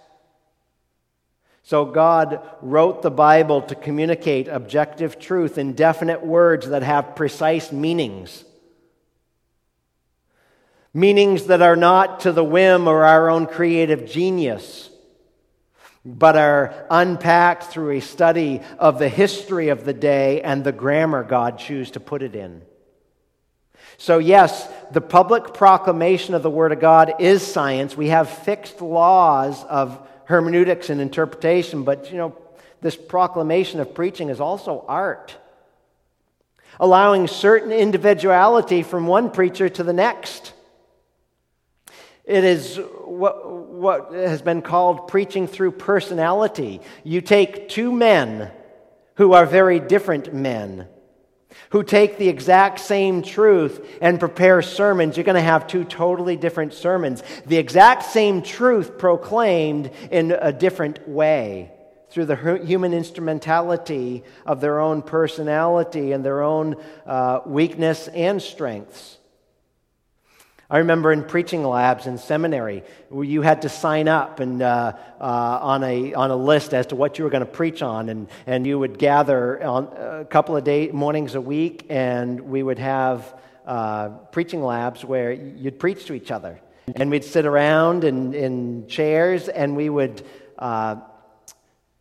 So 1.63 1.85
God 1.85 2.41
wrote 2.63 3.03
the 3.03 3.11
Bible 3.11 3.61
to 3.63 3.75
communicate 3.75 4.49
objective 4.49 5.19
truth 5.19 5.59
in 5.59 5.75
definite 5.75 6.25
words 6.25 6.71
that 6.71 6.83
have 6.83 7.15
precise 7.15 7.71
meanings. 7.71 8.45
Meanings 10.99 11.47
that 11.47 11.63
are 11.63 11.77
not 11.77 12.21
to 12.21 12.33
the 12.33 12.43
whim 12.43 12.89
or 12.89 13.05
our 13.05 13.31
own 13.31 13.47
creative 13.47 14.05
genius, 14.05 14.91
but 16.05 16.37
are 16.37 16.87
unpacked 16.91 17.65
through 17.65 17.93
a 17.93 18.01
study 18.01 18.63
of 18.81 18.99
the 18.99 19.09
history 19.09 19.69
of 19.69 19.85
the 19.85 19.93
day 19.93 20.43
and 20.43 20.65
the 20.65 20.73
grammar 20.73 21.23
God 21.23 21.57
chose 21.57 21.93
to 21.93 22.01
put 22.01 22.25
it 22.25 22.35
in. 22.35 22.63
So, 23.97 24.19
yes, 24.19 24.69
the 24.91 25.01
public 25.01 25.55
proclamation 25.55 26.35
of 26.35 26.43
the 26.43 26.51
Word 26.51 26.73
of 26.73 26.81
God 26.81 27.15
is 27.21 27.47
science. 27.47 27.97
We 27.97 28.09
have 28.09 28.29
fixed 28.29 28.81
laws 28.81 29.63
of 29.63 30.05
hermeneutics 30.25 30.91
and 30.91 31.01
interpretation, 31.01 31.85
but, 31.85 32.11
you 32.11 32.19
know, 32.19 32.37
this 32.81 32.97
proclamation 32.97 33.79
of 33.79 33.95
preaching 33.95 34.31
is 34.31 34.41
also 34.41 34.85
art, 34.89 35.37
allowing 36.81 37.29
certain 37.29 37.71
individuality 37.71 38.83
from 38.83 39.07
one 39.07 39.31
preacher 39.31 39.69
to 39.69 39.85
the 39.85 39.93
next. 39.93 40.55
It 42.29 42.45
is 42.45 42.79
what, 43.05 43.51
what 43.51 44.13
has 44.13 44.43
been 44.43 44.61
called 44.63 45.09
preaching 45.09 45.47
through 45.47 45.73
personality. 45.73 46.81
You 47.03 47.23
take 47.23 47.71
two 47.71 47.91
men 47.91 48.51
who 49.15 49.33
are 49.33 49.47
very 49.47 49.81
different 49.81 50.35
men 50.35 50.87
who 51.71 51.83
take 51.83 52.19
the 52.19 52.29
exact 52.29 52.81
same 52.81 53.23
truth 53.23 53.99
and 54.01 54.21
prepare 54.21 54.63
sermons, 54.63 55.17
you're 55.17 55.25
going 55.25 55.35
to 55.35 55.41
have 55.41 55.67
two 55.67 55.85
totally 55.85 56.37
different 56.37 56.73
sermons. 56.73 57.23
The 57.47 57.57
exact 57.57 58.05
same 58.05 58.43
truth 58.43 58.99
proclaimed 58.99 59.91
in 60.11 60.33
a 60.33 60.53
different 60.53 61.09
way 61.09 61.73
through 62.11 62.27
the 62.27 62.37
human 62.65 62.95
instrumentality 62.95 64.25
of 64.47 64.61
their 64.61 64.81
own 64.81 65.03
personality 65.03 66.13
and 66.13 66.25
their 66.25 66.43
own 66.43 66.77
uh, 67.07 67.41
weakness 67.45 68.09
and 68.09 68.41
strengths. 68.41 69.19
I 70.71 70.79
remember 70.79 71.13
in 71.13 71.25
preaching 71.25 71.65
labs 71.65 72.07
in 72.07 72.19
seminary 72.19 72.83
where 73.09 73.25
you 73.25 73.41
had 73.41 73.63
to 73.63 73.71
sign 73.71 74.07
up 74.07 74.39
and, 74.39 74.61
uh, 74.61 74.93
uh, 75.19 75.25
on, 75.25 75.83
a, 75.83 76.13
on 76.13 76.31
a 76.31 76.37
list 76.37 76.75
as 76.75 76.89
to 76.89 76.97
what 76.97 77.17
you 77.17 77.25
were 77.25 77.31
going 77.31 77.41
to 77.41 77.47
preach 77.47 77.81
on. 77.81 78.11
And, 78.11 78.29
and 78.47 78.67
you 78.67 78.79
would 78.79 78.99
gather 78.99 79.65
on 79.65 79.87
a 79.97 80.27
couple 80.27 80.59
of 80.59 80.65
day, 80.65 80.91
mornings 80.91 81.35
a 81.35 81.41
week, 81.41 81.87
and 81.89 82.39
we 82.39 82.63
would 82.63 82.79
have 82.79 83.35
uh, 83.65 84.11
preaching 84.31 84.63
labs 84.63 85.03
where 85.07 85.33
you'd 85.33 85.79
preach 85.79 86.05
to 86.07 86.13
each 86.13 86.31
other. 86.31 86.61
And 86.97 87.11
we'd 87.11 87.25
sit 87.25 87.47
around 87.47 88.05
in, 88.05 88.35
in 88.35 88.89
chairs 88.89 89.49
and 89.49 89.75
we 89.75 89.89
would, 89.89 90.23
uh, 90.59 90.97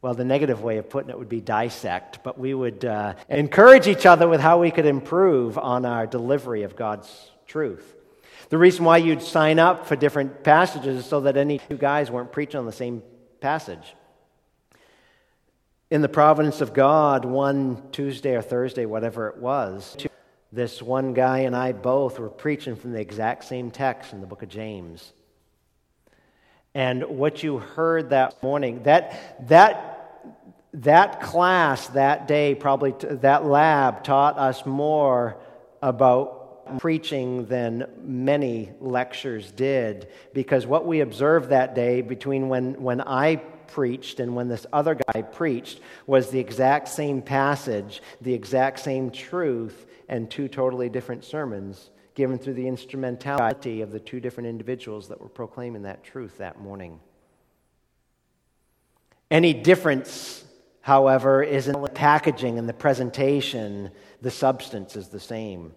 well, 0.01 0.13
the 0.13 0.25
negative 0.25 0.61
way 0.61 0.77
of 0.77 0.89
putting 0.89 1.09
it 1.09 1.17
would 1.17 1.29
be 1.29 1.39
dissect, 1.39 2.19
but 2.21 2.37
we 2.37 2.53
would 2.53 2.83
uh, 2.83 3.13
encourage 3.29 3.87
each 3.87 4.05
other 4.05 4.27
with 4.27 4.41
how 4.41 4.59
we 4.59 4.71
could 4.71 4.85
improve 4.85 5.57
on 5.57 5.85
our 5.85 6.05
delivery 6.05 6.63
of 6.63 6.75
God's 6.75 7.31
truth. 7.45 7.96
The 8.49 8.57
reason 8.57 8.85
why 8.85 8.97
you'd 8.97 9.21
sign 9.21 9.59
up 9.59 9.87
for 9.87 9.95
different 9.95 10.43
passages 10.43 10.99
is 10.99 11.05
so 11.05 11.21
that 11.21 11.35
any 11.35 11.59
two 11.59 11.77
guys 11.77 12.09
weren't 12.09 12.31
preaching 12.31 12.59
on 12.59 12.65
the 12.65 12.71
same 12.71 13.03
passage. 13.41 13.95
In 15.89 16.01
the 16.01 16.09
providence 16.09 16.61
of 16.61 16.73
God, 16.73 17.25
one 17.25 17.81
Tuesday 17.91 18.35
or 18.35 18.41
Thursday, 18.41 18.85
whatever 18.85 19.27
it 19.27 19.37
was, 19.37 19.97
this 20.51 20.81
one 20.81 21.13
guy 21.13 21.39
and 21.39 21.55
I 21.55 21.73
both 21.73 22.19
were 22.19 22.29
preaching 22.29 22.75
from 22.75 22.93
the 22.93 23.01
exact 23.01 23.43
same 23.43 23.69
text 23.69 24.13
in 24.13 24.21
the 24.21 24.27
book 24.27 24.43
of 24.43 24.49
James. 24.49 25.11
And 26.73 27.03
what 27.05 27.43
you 27.43 27.57
heard 27.57 28.11
that 28.11 28.41
morning, 28.41 28.83
that, 28.83 29.47
that, 29.49 30.35
that 30.73 31.21
class 31.21 31.87
that 31.89 32.27
day, 32.27 32.55
probably 32.55 32.93
that 32.99 33.45
lab, 33.45 34.03
taught 34.03 34.37
us 34.37 34.65
more 34.65 35.37
about 35.81 36.36
preaching 36.79 37.45
than 37.45 37.87
many 38.03 38.71
lectures 38.79 39.51
did 39.51 40.07
because 40.33 40.65
what 40.65 40.85
we 40.85 41.01
observed 41.01 41.49
that 41.49 41.75
day 41.75 42.01
between 42.01 42.49
when, 42.49 42.81
when 42.81 43.01
I 43.01 43.37
preached 43.67 44.19
and 44.19 44.35
when 44.35 44.47
this 44.47 44.65
other 44.73 44.95
guy 44.95 45.21
preached 45.21 45.79
was 46.05 46.29
the 46.29 46.39
exact 46.39 46.87
same 46.87 47.21
passage, 47.21 48.01
the 48.21 48.33
exact 48.33 48.79
same 48.79 49.11
truth, 49.11 49.85
and 50.09 50.29
two 50.29 50.47
totally 50.47 50.89
different 50.89 51.23
sermons 51.23 51.91
given 52.15 52.39
through 52.39 52.55
the 52.55 52.67
instrumentality 52.67 53.81
of 53.81 53.91
the 53.91 53.99
two 53.99 54.19
different 54.19 54.49
individuals 54.49 55.07
that 55.07 55.21
were 55.21 55.29
proclaiming 55.29 55.83
that 55.83 56.03
truth 56.03 56.39
that 56.39 56.59
morning. 56.59 56.99
Any 59.29 59.53
difference, 59.53 60.43
however, 60.81 61.43
is 61.43 61.67
in 61.67 61.79
the 61.79 61.89
packaging 61.89 62.57
and 62.57 62.67
the 62.67 62.73
presentation, 62.73 63.91
the 64.21 64.31
substance 64.31 64.95
is 64.95 65.09
the 65.09 65.19
same. 65.19 65.73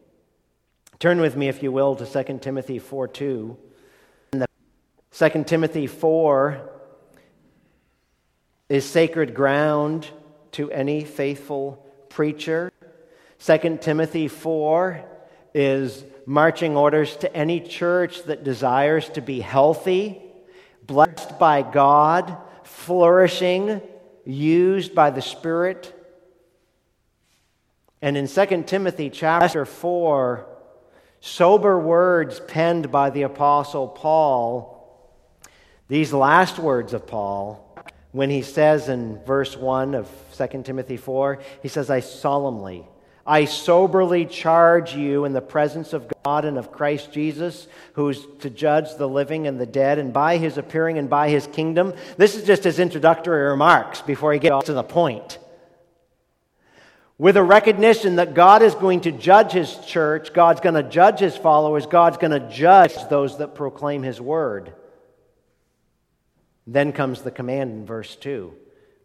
Turn 1.00 1.22
with 1.22 1.34
me, 1.34 1.48
if 1.48 1.62
you 1.62 1.72
will, 1.72 1.96
to 1.96 2.04
2 2.04 2.38
Timothy 2.40 2.78
4 2.78 3.08
2. 3.08 3.56
and 4.34 4.46
2 5.12 5.44
Timothy 5.44 5.86
4 5.86 6.70
is 8.68 8.84
sacred 8.84 9.34
ground 9.34 10.06
to 10.52 10.70
any 10.70 11.04
faithful 11.04 11.86
preacher. 12.10 12.70
2 13.38 13.78
Timothy 13.80 14.28
4 14.28 15.02
is 15.54 16.04
marching 16.26 16.76
orders 16.76 17.16
to 17.16 17.34
any 17.34 17.60
church 17.60 18.24
that 18.24 18.44
desires 18.44 19.08
to 19.08 19.22
be 19.22 19.40
healthy, 19.40 20.20
blessed 20.86 21.38
by 21.38 21.62
God, 21.62 22.36
flourishing, 22.62 23.80
used 24.26 24.94
by 24.94 25.08
the 25.08 25.22
Spirit. 25.22 25.94
And 28.02 28.18
in 28.18 28.28
2 28.28 28.64
Timothy 28.64 29.08
chapter 29.08 29.64
4, 29.64 30.46
sober 31.20 31.78
words 31.78 32.40
penned 32.40 32.90
by 32.90 33.10
the 33.10 33.22
Apostle 33.22 33.88
Paul, 33.88 34.76
these 35.88 36.12
last 36.12 36.58
words 36.58 36.92
of 36.92 37.06
Paul, 37.06 37.66
when 38.12 38.30
he 38.30 38.42
says 38.42 38.88
in 38.88 39.22
verse 39.24 39.56
1 39.56 39.94
of 39.94 40.08
2 40.36 40.62
Timothy 40.62 40.96
4, 40.96 41.40
he 41.62 41.68
says, 41.68 41.90
I 41.90 42.00
solemnly, 42.00 42.84
I 43.26 43.44
soberly 43.44 44.24
charge 44.24 44.94
you 44.94 45.24
in 45.24 45.32
the 45.32 45.40
presence 45.40 45.92
of 45.92 46.10
God 46.24 46.44
and 46.44 46.58
of 46.58 46.72
Christ 46.72 47.12
Jesus, 47.12 47.68
who's 47.92 48.26
to 48.40 48.50
judge 48.50 48.96
the 48.96 49.08
living 49.08 49.46
and 49.46 49.60
the 49.60 49.66
dead, 49.66 49.98
and 49.98 50.12
by 50.12 50.38
his 50.38 50.58
appearing 50.58 50.98
and 50.98 51.08
by 51.08 51.28
his 51.28 51.46
kingdom. 51.46 51.94
This 52.16 52.34
is 52.34 52.44
just 52.44 52.64
his 52.64 52.78
introductory 52.78 53.42
remarks 53.42 54.00
before 54.00 54.32
he 54.32 54.38
gets 54.38 54.66
to 54.66 54.72
the 54.72 54.82
point 54.82 55.38
with 57.20 57.36
a 57.36 57.42
recognition 57.42 58.16
that 58.16 58.32
God 58.32 58.62
is 58.62 58.74
going 58.74 59.02
to 59.02 59.12
judge 59.12 59.52
his 59.52 59.76
church, 59.84 60.32
God's 60.32 60.62
going 60.62 60.74
to 60.74 60.82
judge 60.82 61.18
his 61.18 61.36
followers, 61.36 61.84
God's 61.84 62.16
going 62.16 62.30
to 62.30 62.48
judge 62.48 62.94
those 63.10 63.36
that 63.36 63.54
proclaim 63.54 64.02
his 64.02 64.18
word. 64.18 64.72
Then 66.66 66.94
comes 66.94 67.20
the 67.20 67.30
command 67.30 67.72
in 67.72 67.84
verse 67.84 68.16
2 68.16 68.54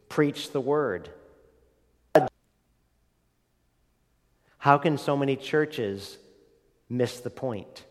preach 0.07 0.53
the 0.53 0.62
word. 0.62 1.10
How 4.60 4.77
can 4.77 4.98
so 4.98 5.17
many 5.17 5.36
churches 5.36 6.17
miss 6.88 7.19
the 7.19 7.29
point 7.29 7.84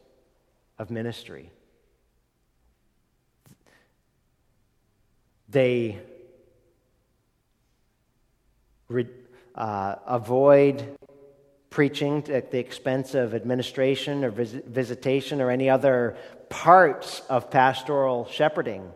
of 0.79 0.91
ministry? 0.91 1.51
They 5.51 5.99
uh, 9.55 9.97
avoid 10.07 10.97
preaching 11.71 12.25
at 12.31 12.51
the 12.51 12.59
expense 12.59 13.15
of 13.15 13.35
administration 13.35 14.25
or 14.25 14.31
vis- 14.31 14.53
visitation 14.53 15.41
or 15.41 15.51
any 15.51 15.69
other 15.69 16.17
parts 16.49 17.21
of 17.29 17.51
pastoral 17.51 18.27
shepherding. 18.27 18.91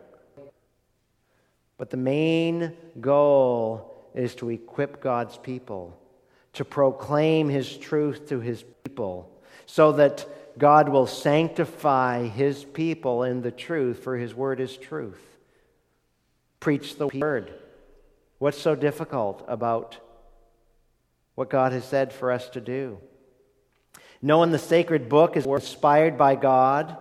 But 1.77 1.89
the 1.89 1.97
main 1.97 2.73
goal 2.99 4.09
is 4.13 4.35
to 4.35 4.49
equip 4.49 5.01
God's 5.01 5.37
people, 5.37 5.97
to 6.53 6.65
proclaim 6.65 7.49
His 7.49 7.77
truth 7.77 8.29
to 8.29 8.39
His 8.39 8.63
people, 8.83 9.29
so 9.65 9.93
that 9.93 10.25
God 10.57 10.89
will 10.89 11.07
sanctify 11.07 12.27
His 12.27 12.65
people 12.65 13.23
in 13.23 13.41
the 13.41 13.51
truth, 13.51 14.03
for 14.03 14.17
His 14.17 14.33
word 14.33 14.59
is 14.59 14.75
truth. 14.75 15.21
Preach 16.59 16.97
the 16.97 17.07
word. 17.07 17.53
What's 18.39 18.59
so 18.59 18.75
difficult 18.75 19.43
about 19.47 19.97
what 21.39 21.49
God 21.49 21.71
has 21.71 21.85
said 21.85 22.11
for 22.11 22.33
us 22.33 22.49
to 22.49 22.59
do. 22.59 22.97
Knowing 24.21 24.51
the 24.51 24.59
sacred 24.59 25.07
book 25.07 25.37
is 25.37 25.45
inspired 25.45 26.17
by 26.17 26.35
God 26.35 26.97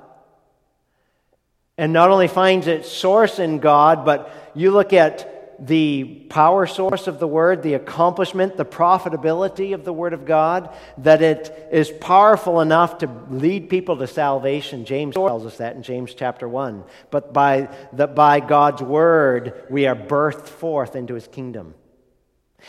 and 1.77 1.93
not 1.93 2.13
only 2.13 2.29
finds 2.29 2.69
its 2.69 2.89
source 2.89 3.41
in 3.41 3.59
God, 3.59 4.05
but 4.05 4.53
you 4.55 4.71
look 4.71 4.93
at 4.93 5.67
the 5.67 6.05
power 6.31 6.69
source 6.69 7.09
of 7.09 7.19
the 7.19 7.27
Word, 7.27 7.65
the 7.65 7.75
accomplishment, 7.75 8.57
the 8.57 8.65
profitability 8.65 9.75
of 9.75 9.85
the 9.85 9.93
Word 9.93 10.13
of 10.13 10.25
God, 10.25 10.73
that 10.99 11.21
it 11.21 11.69
is 11.73 11.91
powerful 11.91 12.61
enough 12.61 12.99
to 12.99 13.11
lead 13.31 13.69
people 13.69 13.97
to 13.97 14.07
salvation. 14.07 14.85
James 14.85 15.17
tells 15.17 15.47
us 15.47 15.57
that 15.57 15.75
in 15.75 15.83
James 15.83 16.15
chapter 16.15 16.49
1. 16.49 16.85
But 17.11 17.33
by, 17.33 17.77
that 17.95 18.15
by 18.15 18.39
God's 18.39 18.83
Word, 18.83 19.65
we 19.69 19.89
are 19.89 19.97
birthed 19.97 20.47
forth 20.47 20.95
into 20.95 21.15
His 21.15 21.27
kingdom. 21.27 21.75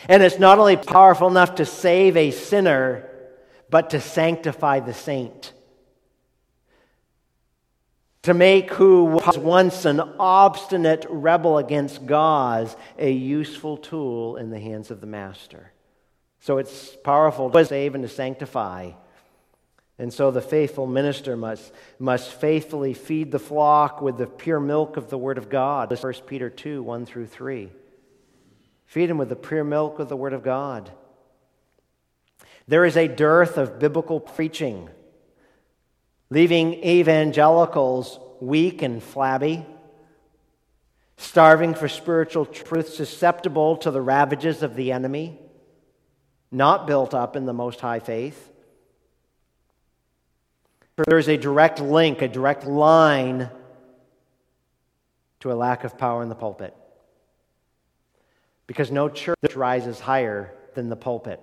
And 0.08 0.24
it's 0.24 0.40
not 0.40 0.60
only 0.60 0.78
powerful 0.78 1.28
enough 1.28 1.56
to 1.56 1.66
save 1.66 2.16
a 2.16 2.32
sinner, 2.32 3.10
but 3.70 3.92
to 3.92 4.02
sanctify 4.02 4.80
the 4.80 4.94
saint 4.94 5.54
to 8.24 8.34
make 8.34 8.72
who 8.72 9.06
was 9.06 9.38
once 9.38 9.86
an 9.86 10.00
obstinate 10.20 11.06
rebel 11.10 11.58
against 11.58 12.06
God 12.06 12.74
a 12.98 13.10
useful 13.10 13.78
tool 13.78 14.36
in 14.36 14.50
the 14.50 14.60
hands 14.60 14.92
of 14.92 15.02
the 15.02 15.08
master. 15.08 15.72
So 16.42 16.58
it's 16.58 16.96
powerful 16.98 17.50
to 17.50 17.66
save 17.66 17.96
and 17.96 18.04
to 18.04 18.10
sanctify. 18.10 18.92
And 19.98 20.14
so 20.14 20.32
the 20.32 20.42
faithful 20.42 20.86
minister 20.88 21.36
must, 21.36 21.74
must 21.98 22.32
faithfully 22.32 22.94
feed 22.94 23.32
the 23.32 23.40
flock 23.40 24.02
with 24.02 24.18
the 24.18 24.28
pure 24.28 24.60
milk 24.60 24.96
of 24.96 25.10
the 25.10 25.18
Word 25.18 25.38
of 25.38 25.50
God. 25.50 25.92
1 25.92 26.14
Peter 26.28 26.50
2 26.50 26.84
1 26.84 27.06
through 27.06 27.26
3. 27.26 27.72
Feed 28.90 29.08
them 29.08 29.20
with 29.20 29.30
the 29.30 29.36
pure 29.36 29.64
milk 29.64 30.00
of 30.00 30.10
the 30.10 30.18
Word 30.18 30.34
of 30.34 30.42
God. 30.42 30.92
There 32.68 32.86
is 32.86 32.98
a 32.98 33.08
dearth 33.08 33.56
of 33.60 33.78
biblical 33.78 34.20
preaching 34.20 34.90
leaving 36.32 36.74
evangelicals 36.84 38.20
weak 38.40 38.82
and 38.82 39.04
flabby, 39.04 39.64
starving 41.18 41.76
for 41.76 41.88
spiritual 41.88 42.48
truth, 42.48 42.90
susceptible 42.90 43.78
to 43.78 43.92
the 43.92 44.02
ravages 44.02 44.64
of 44.64 44.76
the 44.76 44.92
enemy, 44.92 45.38
not 46.52 46.88
built 46.88 47.14
up 47.14 47.36
in 47.36 47.46
the 47.46 47.54
most 47.54 47.82
high 47.82 48.00
faith. 48.00 48.52
There 50.96 51.20
is 51.20 51.30
a 51.30 51.38
direct 51.38 51.80
link, 51.80 52.24
a 52.24 52.28
direct 52.28 52.66
line 52.66 53.52
to 55.42 55.52
a 55.52 55.54
lack 55.54 55.84
of 55.84 55.96
power 55.96 56.24
in 56.24 56.30
the 56.30 56.36
pulpit. 56.36 56.76
Because 58.70 58.92
no 58.92 59.10
church 59.10 59.56
rises 59.56 60.00
higher 60.00 60.54
than 60.76 60.90
the 60.90 60.96
pulpit. 60.96 61.42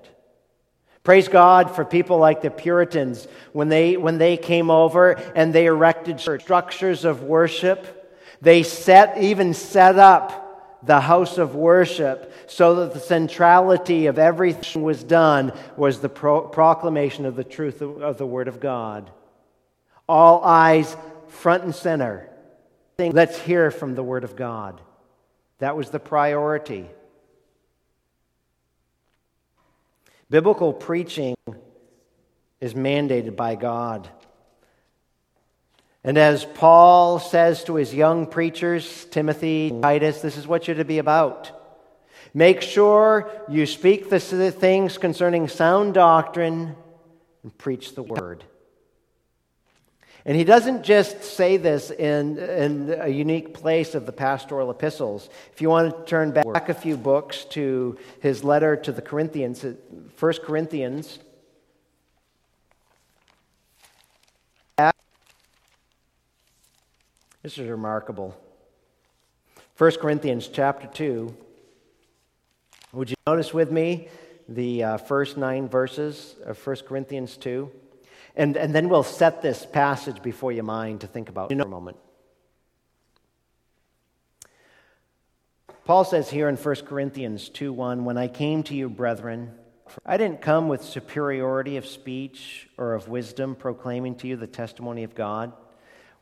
Praise 1.03 1.27
God 1.27 1.75
for 1.75 1.85
people 1.85 2.19
like 2.19 2.41
the 2.41 2.53
Puritans 2.53 3.27
when 3.53 3.69
they, 3.69 3.97
when 3.97 4.19
they 4.19 4.37
came 4.37 4.71
over 4.71 5.15
and 5.35 5.53
they 5.53 5.67
erected 5.67 6.21
structures 6.21 7.05
of 7.05 7.25
worship. 7.25 8.17
They 8.41 8.63
set, 8.63 9.19
even 9.19 9.55
set 9.55 9.99
up 9.99 10.79
the 10.85 11.01
house 11.01 11.37
of 11.37 11.57
worship 11.57 12.33
so 12.47 12.77
that 12.77 12.95
the 12.95 13.01
centrality 13.01 14.07
of 14.07 14.21
everything 14.21 14.85
was 14.85 15.03
done 15.03 15.53
was 15.77 15.99
the 15.99 16.09
pro- 16.09 16.43
proclamation 16.43 17.27
of 17.27 17.35
the 17.35 17.43
truth 17.43 17.83
of, 17.83 18.01
of 18.03 18.19
the 18.19 18.27
Word 18.27 18.47
of 18.47 18.61
God. 18.61 19.11
All 20.09 20.45
eyes 20.45 20.97
front 21.27 21.65
and 21.65 21.75
center. 21.75 22.31
Let's 22.99 23.37
hear 23.41 23.73
from 23.73 23.97
the 23.97 24.05
Word 24.05 24.23
of 24.23 24.37
God. 24.37 24.81
That 25.59 25.77
was 25.77 25.91
the 25.91 25.99
priority. 25.99 26.89
Biblical 30.29 30.73
preaching 30.73 31.37
is 32.61 32.75
mandated 32.75 33.37
by 33.37 33.55
God. 33.55 34.09
And 36.03 36.19
as 36.19 36.45
Paul 36.45 37.19
says 37.19 37.65
to 37.65 37.75
his 37.75 37.95
young 37.95 38.27
preachers, 38.27 39.07
Timothy, 39.07 39.73
Titus, 39.83 40.21
this 40.21 40.37
is 40.37 40.47
what 40.47 40.67
you're 40.67 40.77
to 40.77 40.85
be 40.85 40.99
about. 40.99 41.53
Make 42.33 42.61
sure 42.61 43.31
you 43.49 43.67
speak 43.67 44.09
the 44.09 44.21
things 44.21 44.99
concerning 44.99 45.49
sound 45.49 45.95
doctrine 45.95 46.77
and 47.43 47.59
preach 47.59 47.95
the 47.95 48.03
word. 48.03 48.45
And 50.27 50.37
he 50.37 50.43
doesn't 50.43 50.83
just 50.83 51.23
say 51.23 51.57
this 51.57 51.93
in, 51.93 52.37
in 52.37 52.97
a 53.01 53.07
unique 53.07 53.55
place 53.55 53.95
of 53.95 54.07
the 54.07 54.13
pastoral 54.13 54.73
epistles. 54.73 55.29
If 55.53 55.63
you 55.63 55.71
want 55.71 55.97
to 55.97 56.05
turn 56.05 56.33
back 56.33 56.69
a 56.69 56.75
few 56.75 56.97
books 56.97 57.45
to 57.51 57.97
his 58.19 58.43
letter 58.43 58.75
to 58.75 58.91
the 58.91 59.01
Corinthians, 59.01 59.65
1 60.19 60.33
Corinthians. 60.43 61.21
This 67.45 67.59
is 67.59 67.69
remarkable. 67.69 68.37
1 69.79 69.93
Corinthians 70.01 70.49
chapter 70.49 70.89
2. 70.89 71.37
Would 72.95 73.11
you 73.11 73.17
notice 73.29 73.55
with 73.55 73.71
me 73.71 74.09
the 74.49 74.83
uh, 74.83 74.97
first 74.97 75.37
nine 75.37 75.69
verses 75.69 76.35
of 76.45 76.59
1 76.67 76.79
Corinthians 76.89 77.37
2? 77.37 77.71
And, 78.37 78.57
and 78.57 78.75
then 78.75 78.89
we'll 78.89 79.03
set 79.03 79.41
this 79.41 79.65
passage 79.65 80.23
before 80.23 80.53
your 80.53 80.65
mind 80.65 81.01
to 81.01 81.07
think 81.07 81.29
about 81.31 81.51
for 81.51 81.61
a 81.61 81.67
moment. 81.67 81.97
Paul 85.87 86.05
says 86.05 86.29
here 86.29 86.49
in 86.49 86.57
1 86.57 86.75
Corinthians 86.87 87.49
2 87.49 87.73
1, 87.73 88.05
When 88.05 88.19
I 88.19 88.29
came 88.29 88.63
to 88.65 88.75
you, 88.75 88.91
brethren, 88.91 89.53
I 90.05 90.17
didn't 90.17 90.43
come 90.43 90.69
with 90.69 90.85
superiority 90.85 91.77
of 91.77 91.87
speech 91.87 92.69
or 92.77 92.95
of 92.95 93.09
wisdom 93.09 93.55
proclaiming 93.55 94.17
to 94.17 94.27
you 94.27 94.37
the 94.37 94.49
testimony 94.49 95.05
of 95.05 95.15
God. 95.15 95.53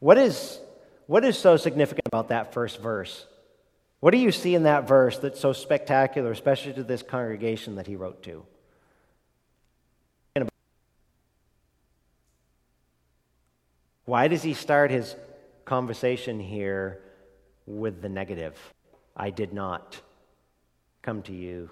What 0.00 0.18
is, 0.18 0.61
what 1.07 1.24
is 1.24 1.38
so 1.38 1.57
significant 1.57 2.07
about 2.07 2.29
that 2.29 2.53
first 2.53 2.81
verse? 2.81 3.27
What 4.00 4.11
do 4.11 4.18
you 4.18 4.33
see 4.33 4.55
in 4.55 4.64
that 4.64 4.87
verse 4.87 5.18
that's 5.18 5.40
so 5.40 5.55
spectacular, 5.55 6.31
especially 6.31 6.74
to 6.74 6.85
this 6.85 7.03
congregation 7.03 7.77
that 7.77 7.87
he 7.87 7.96
wrote 7.96 8.22
to? 8.24 8.44
Why 14.04 14.28
does 14.28 14.42
he 14.42 14.52
start 14.52 14.90
his 14.90 15.16
conversation 15.64 16.38
here 16.38 17.00
with 17.66 18.02
the 18.02 18.08
negative? 18.08 18.58
I 19.16 19.30
did 19.30 19.52
not 19.52 20.00
come 21.00 21.22
to 21.22 21.32
you 21.32 21.70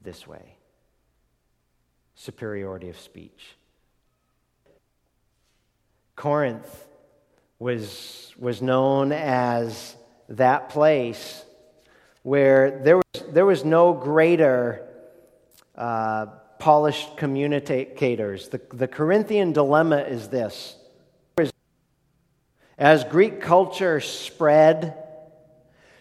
this 0.00 0.26
way. 0.26 0.56
Superiority 2.14 2.88
of 2.88 2.98
speech. 2.98 3.56
Corinth 6.16 6.86
was, 7.58 8.34
was 8.38 8.60
known 8.60 9.12
as 9.12 9.96
that 10.28 10.68
place 10.68 11.44
where 12.22 12.80
there 12.82 12.96
was, 12.96 13.22
there 13.30 13.46
was 13.46 13.64
no 13.64 13.92
greater 13.92 14.88
uh, 15.76 16.26
polished 16.58 17.16
communicators. 17.16 18.48
The, 18.48 18.60
the 18.72 18.88
Corinthian 18.88 19.52
dilemma 19.52 19.98
is 19.98 20.28
this 20.28 20.76
as 22.78 23.04
Greek 23.04 23.40
culture 23.40 24.00
spread, 24.00 24.96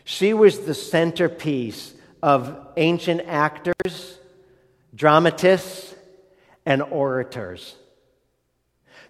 she 0.04 0.34
was 0.34 0.60
the 0.60 0.74
centerpiece 0.74 1.94
of 2.24 2.68
ancient 2.78 3.22
actors, 3.28 4.20
dramatists, 4.96 5.96
and 6.66 6.82
orators. 6.82 7.76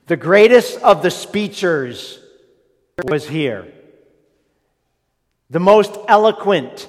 The 0.08 0.18
greatest 0.18 0.80
of 0.82 1.04
the 1.04 1.12
speechers 1.12 2.20
was 3.06 3.28
here. 3.28 3.72
The 5.50 5.60
most 5.60 5.98
eloquent 6.08 6.88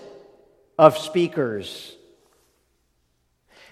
of 0.78 0.98
speakers. 0.98 1.94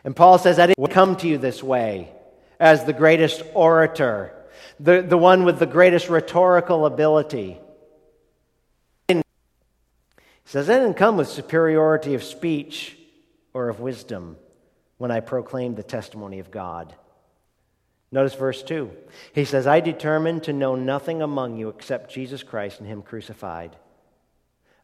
And 0.04 0.14
Paul 0.14 0.38
says, 0.38 0.58
I 0.58 0.66
didn't 0.66 0.90
come 0.90 1.16
to 1.16 1.28
you 1.28 1.38
this 1.38 1.62
way 1.62 2.10
as 2.58 2.84
the 2.84 2.92
greatest 2.92 3.42
orator 3.54 4.34
the, 4.78 5.02
the 5.02 5.18
one 5.18 5.44
with 5.44 5.58
the 5.58 5.66
greatest 5.66 6.08
rhetorical 6.08 6.86
ability. 6.86 7.58
He 9.08 9.22
says, 10.44 10.68
I 10.68 10.78
didn't 10.78 10.94
come 10.94 11.16
with 11.16 11.28
superiority 11.28 12.14
of 12.14 12.24
speech 12.24 12.96
or 13.54 13.68
of 13.68 13.80
wisdom 13.80 14.36
when 14.98 15.10
I 15.10 15.20
proclaimed 15.20 15.76
the 15.76 15.82
testimony 15.82 16.40
of 16.40 16.50
God. 16.50 16.94
Notice 18.12 18.34
verse 18.34 18.62
2. 18.62 18.90
He 19.32 19.44
says, 19.44 19.66
I 19.66 19.80
determined 19.80 20.44
to 20.44 20.52
know 20.52 20.74
nothing 20.74 21.22
among 21.22 21.56
you 21.56 21.68
except 21.68 22.12
Jesus 22.12 22.42
Christ 22.42 22.80
and 22.80 22.88
Him 22.88 23.02
crucified. 23.02 23.76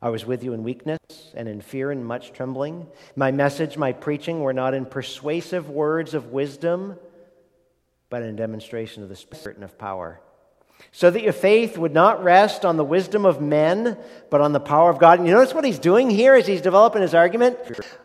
I 0.00 0.10
was 0.10 0.24
with 0.24 0.44
you 0.44 0.52
in 0.52 0.62
weakness 0.62 1.00
and 1.34 1.48
in 1.48 1.60
fear 1.60 1.90
and 1.90 2.06
much 2.06 2.32
trembling. 2.32 2.86
My 3.16 3.32
message, 3.32 3.76
my 3.76 3.92
preaching 3.92 4.40
were 4.40 4.52
not 4.52 4.74
in 4.74 4.86
persuasive 4.86 5.68
words 5.68 6.14
of 6.14 6.26
wisdom 6.26 6.96
but 8.16 8.22
in 8.22 8.34
demonstration 8.34 9.02
of 9.02 9.10
the 9.10 9.14
Spirit 9.14 9.56
and 9.56 9.64
of 9.64 9.76
power. 9.76 10.18
So 10.90 11.10
that 11.10 11.22
your 11.22 11.34
faith 11.34 11.76
would 11.76 11.92
not 11.92 12.24
rest 12.24 12.64
on 12.64 12.78
the 12.78 12.84
wisdom 12.84 13.26
of 13.26 13.42
men, 13.42 13.98
but 14.30 14.40
on 14.40 14.54
the 14.54 14.60
power 14.60 14.88
of 14.88 14.98
God. 14.98 15.18
And 15.18 15.28
you 15.28 15.34
notice 15.34 15.52
what 15.52 15.66
he's 15.66 15.78
doing 15.78 16.08
here 16.08 16.34
as 16.34 16.46
he's 16.46 16.62
developing 16.62 17.02
his 17.02 17.14
argument? 17.14 17.58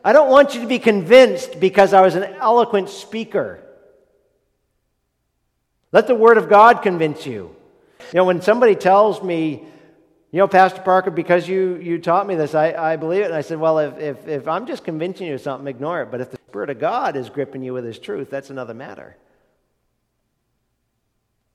I 0.03 0.11
don't 0.11 0.29
want 0.29 0.53
you 0.53 0.59
to 0.59 0.67
be 0.67 0.79
convinced 0.79 1.61
because 1.61 1.93
I 1.93 2.01
was 2.01 2.15
an 2.15 2.25
eloquent 2.25 2.89
speaker. 2.89 3.63
Let 5.93 6.07
the 6.07 6.15
Word 6.15 6.37
of 6.37 6.49
God 6.49 6.81
convince 6.81 7.25
you. 7.25 7.55
You 7.99 8.15
know, 8.15 8.25
when 8.25 8.41
somebody 8.41 8.75
tells 8.75 9.23
me 9.23 9.65
You 10.33 10.39
know, 10.39 10.47
Pastor 10.47 10.81
Parker, 10.81 11.11
because 11.11 11.47
you, 11.47 11.75
you 11.75 11.99
taught 11.99 12.25
me 12.25 12.35
this, 12.35 12.55
I, 12.55 12.73
I 12.73 12.95
believe 12.95 13.21
it. 13.21 13.25
And 13.25 13.35
I 13.35 13.41
said, 13.41 13.59
Well, 13.59 13.79
if, 13.79 13.97
if, 13.97 14.27
if 14.27 14.47
I'm 14.47 14.65
just 14.65 14.83
convincing 14.83 15.27
you 15.27 15.35
of 15.35 15.41
something, 15.41 15.67
ignore 15.67 16.01
it. 16.03 16.11
But 16.11 16.21
if 16.21 16.31
the 16.31 16.39
Spirit 16.49 16.69
of 16.69 16.79
God 16.79 17.15
is 17.17 17.29
gripping 17.29 17.63
you 17.63 17.73
with 17.73 17.83
His 17.85 17.99
truth, 17.99 18.29
that's 18.29 18.49
another 18.49 18.73
matter. 18.73 19.17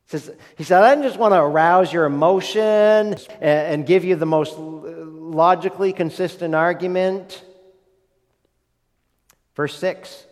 Says, 0.06 0.30
he 0.56 0.64
said, 0.64 0.82
I 0.82 1.00
just 1.02 1.18
want 1.18 1.34
to 1.34 1.40
arouse 1.40 1.92
your 1.92 2.04
emotion 2.04 2.62
and, 2.64 3.16
and 3.40 3.86
give 3.86 4.04
you 4.04 4.16
the 4.16 4.26
most 4.26 4.56
logically 4.56 5.92
consistent 5.92 6.54
argument. 6.54 7.44
Verse 9.54 9.76
6. 9.78 10.24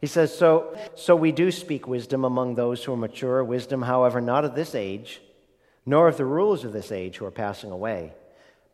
He 0.00 0.06
says, 0.06 0.36
so, 0.36 0.78
so 0.94 1.16
we 1.16 1.32
do 1.32 1.50
speak 1.50 1.88
wisdom 1.88 2.24
among 2.24 2.54
those 2.54 2.84
who 2.84 2.92
are 2.92 2.96
mature, 2.96 3.42
wisdom, 3.42 3.82
however, 3.82 4.20
not 4.20 4.44
of 4.44 4.54
this 4.54 4.74
age 4.74 5.20
nor 5.88 6.06
of 6.06 6.18
the 6.18 6.24
rulers 6.24 6.64
of 6.64 6.72
this 6.74 6.92
age 6.92 7.16
who 7.16 7.24
are 7.24 7.30
passing 7.30 7.70
away. 7.70 8.12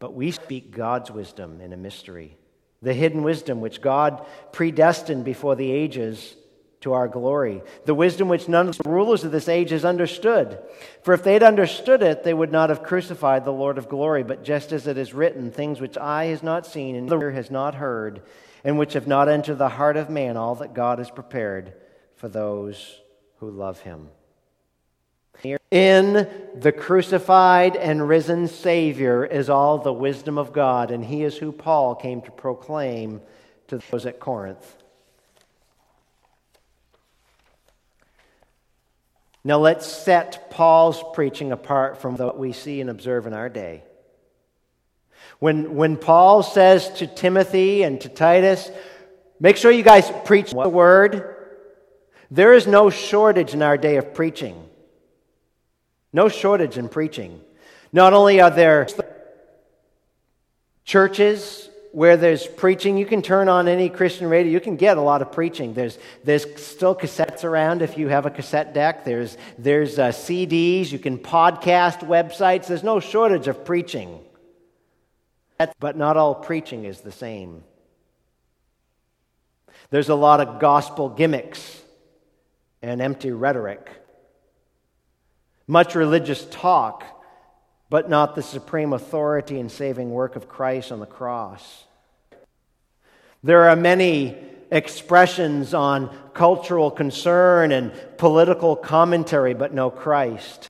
But 0.00 0.14
we 0.14 0.32
speak 0.32 0.72
God's 0.72 1.12
wisdom 1.12 1.60
in 1.60 1.72
a 1.72 1.76
mystery, 1.76 2.36
the 2.82 2.92
hidden 2.92 3.22
wisdom 3.22 3.60
which 3.60 3.80
God 3.80 4.26
predestined 4.50 5.24
before 5.24 5.54
the 5.54 5.70
ages 5.70 6.34
to 6.84 6.92
our 6.92 7.08
glory, 7.08 7.62
the 7.86 7.94
wisdom 7.94 8.28
which 8.28 8.46
none 8.46 8.68
of 8.68 8.76
the 8.76 8.88
rulers 8.88 9.24
of 9.24 9.32
this 9.32 9.48
age 9.48 9.70
has 9.70 9.86
understood. 9.86 10.58
For 11.02 11.14
if 11.14 11.24
they'd 11.24 11.42
understood 11.42 12.02
it, 12.02 12.24
they 12.24 12.34
would 12.34 12.52
not 12.52 12.68
have 12.68 12.82
crucified 12.82 13.44
the 13.44 13.52
Lord 13.52 13.78
of 13.78 13.88
glory. 13.88 14.22
But 14.22 14.44
just 14.44 14.70
as 14.70 14.86
it 14.86 14.98
is 14.98 15.14
written, 15.14 15.50
things 15.50 15.80
which 15.80 15.96
eye 15.96 16.26
has 16.26 16.42
not 16.42 16.66
seen 16.66 16.94
and 16.94 17.10
ear 17.10 17.30
has 17.30 17.50
not 17.50 17.74
heard, 17.76 18.20
and 18.62 18.78
which 18.78 18.92
have 18.92 19.06
not 19.06 19.30
entered 19.30 19.56
the 19.56 19.70
heart 19.70 19.96
of 19.96 20.10
man, 20.10 20.36
all 20.36 20.56
that 20.56 20.74
God 20.74 20.98
has 20.98 21.10
prepared 21.10 21.72
for 22.16 22.28
those 22.28 23.00
who 23.38 23.50
love 23.50 23.80
him. 23.80 24.10
In 25.70 26.28
the 26.54 26.72
crucified 26.72 27.76
and 27.76 28.06
risen 28.06 28.46
Savior 28.46 29.24
is 29.24 29.48
all 29.48 29.78
the 29.78 29.92
wisdom 29.92 30.36
of 30.36 30.52
God, 30.52 30.90
and 30.90 31.02
he 31.02 31.24
is 31.24 31.38
who 31.38 31.50
Paul 31.50 31.94
came 31.94 32.20
to 32.22 32.30
proclaim 32.30 33.22
to 33.68 33.80
those 33.90 34.04
at 34.04 34.20
Corinth. 34.20 34.83
Now 39.44 39.58
let's 39.58 39.86
set 39.86 40.50
Paul's 40.50 41.02
preaching 41.12 41.52
apart 41.52 42.00
from 42.00 42.16
what 42.16 42.38
we 42.38 42.52
see 42.52 42.80
and 42.80 42.88
observe 42.88 43.26
in 43.26 43.34
our 43.34 43.50
day. 43.50 43.84
When, 45.38 45.74
when 45.74 45.98
Paul 45.98 46.42
says 46.42 46.88
to 46.94 47.06
Timothy 47.06 47.82
and 47.82 48.00
to 48.00 48.08
Titus, 48.08 48.70
make 49.38 49.58
sure 49.58 49.70
you 49.70 49.82
guys 49.82 50.10
preach 50.24 50.52
the 50.52 50.68
word, 50.68 51.36
there 52.30 52.54
is 52.54 52.66
no 52.66 52.88
shortage 52.88 53.52
in 53.52 53.60
our 53.60 53.76
day 53.76 53.96
of 53.96 54.14
preaching. 54.14 54.68
No 56.12 56.28
shortage 56.28 56.78
in 56.78 56.88
preaching. 56.88 57.40
Not 57.92 58.14
only 58.14 58.40
are 58.40 58.50
there 58.50 58.86
churches 60.84 61.68
where 61.94 62.16
there's 62.16 62.44
preaching, 62.44 62.98
you 62.98 63.06
can 63.06 63.22
turn 63.22 63.48
on 63.48 63.68
any 63.68 63.88
Christian 63.88 64.28
radio, 64.28 64.52
you 64.52 64.58
can 64.58 64.74
get 64.74 64.96
a 64.96 65.00
lot 65.00 65.22
of 65.22 65.30
preaching. 65.30 65.74
There's, 65.74 65.96
there's 66.24 66.44
still 66.60 66.92
cassettes 66.92 67.44
around 67.44 67.82
if 67.82 67.96
you 67.96 68.08
have 68.08 68.26
a 68.26 68.30
cassette 68.30 68.74
deck, 68.74 69.04
there's, 69.04 69.38
there's 69.58 69.96
uh, 69.96 70.08
CDs, 70.08 70.90
you 70.90 70.98
can 70.98 71.18
podcast 71.18 72.00
websites. 72.00 72.66
There's 72.66 72.82
no 72.82 72.98
shortage 72.98 73.46
of 73.46 73.64
preaching. 73.64 74.18
But 75.78 75.96
not 75.96 76.16
all 76.16 76.34
preaching 76.34 76.84
is 76.84 77.00
the 77.00 77.12
same. 77.12 77.62
There's 79.90 80.08
a 80.08 80.16
lot 80.16 80.40
of 80.40 80.58
gospel 80.58 81.08
gimmicks 81.08 81.80
and 82.82 83.00
empty 83.00 83.30
rhetoric. 83.30 83.88
Much 85.68 85.94
religious 85.94 86.44
talk, 86.50 87.04
but 87.94 88.10
not 88.10 88.34
the 88.34 88.42
supreme 88.42 88.92
authority 88.92 89.60
and 89.60 89.70
saving 89.70 90.10
work 90.10 90.34
of 90.34 90.48
Christ 90.48 90.90
on 90.90 90.98
the 90.98 91.06
cross. 91.06 91.84
There 93.44 93.68
are 93.68 93.76
many 93.76 94.36
expressions 94.68 95.72
on 95.74 96.10
cultural 96.34 96.90
concern 96.90 97.70
and 97.70 97.92
political 98.18 98.74
commentary, 98.74 99.54
but 99.54 99.72
no 99.72 99.90
Christ. 99.90 100.68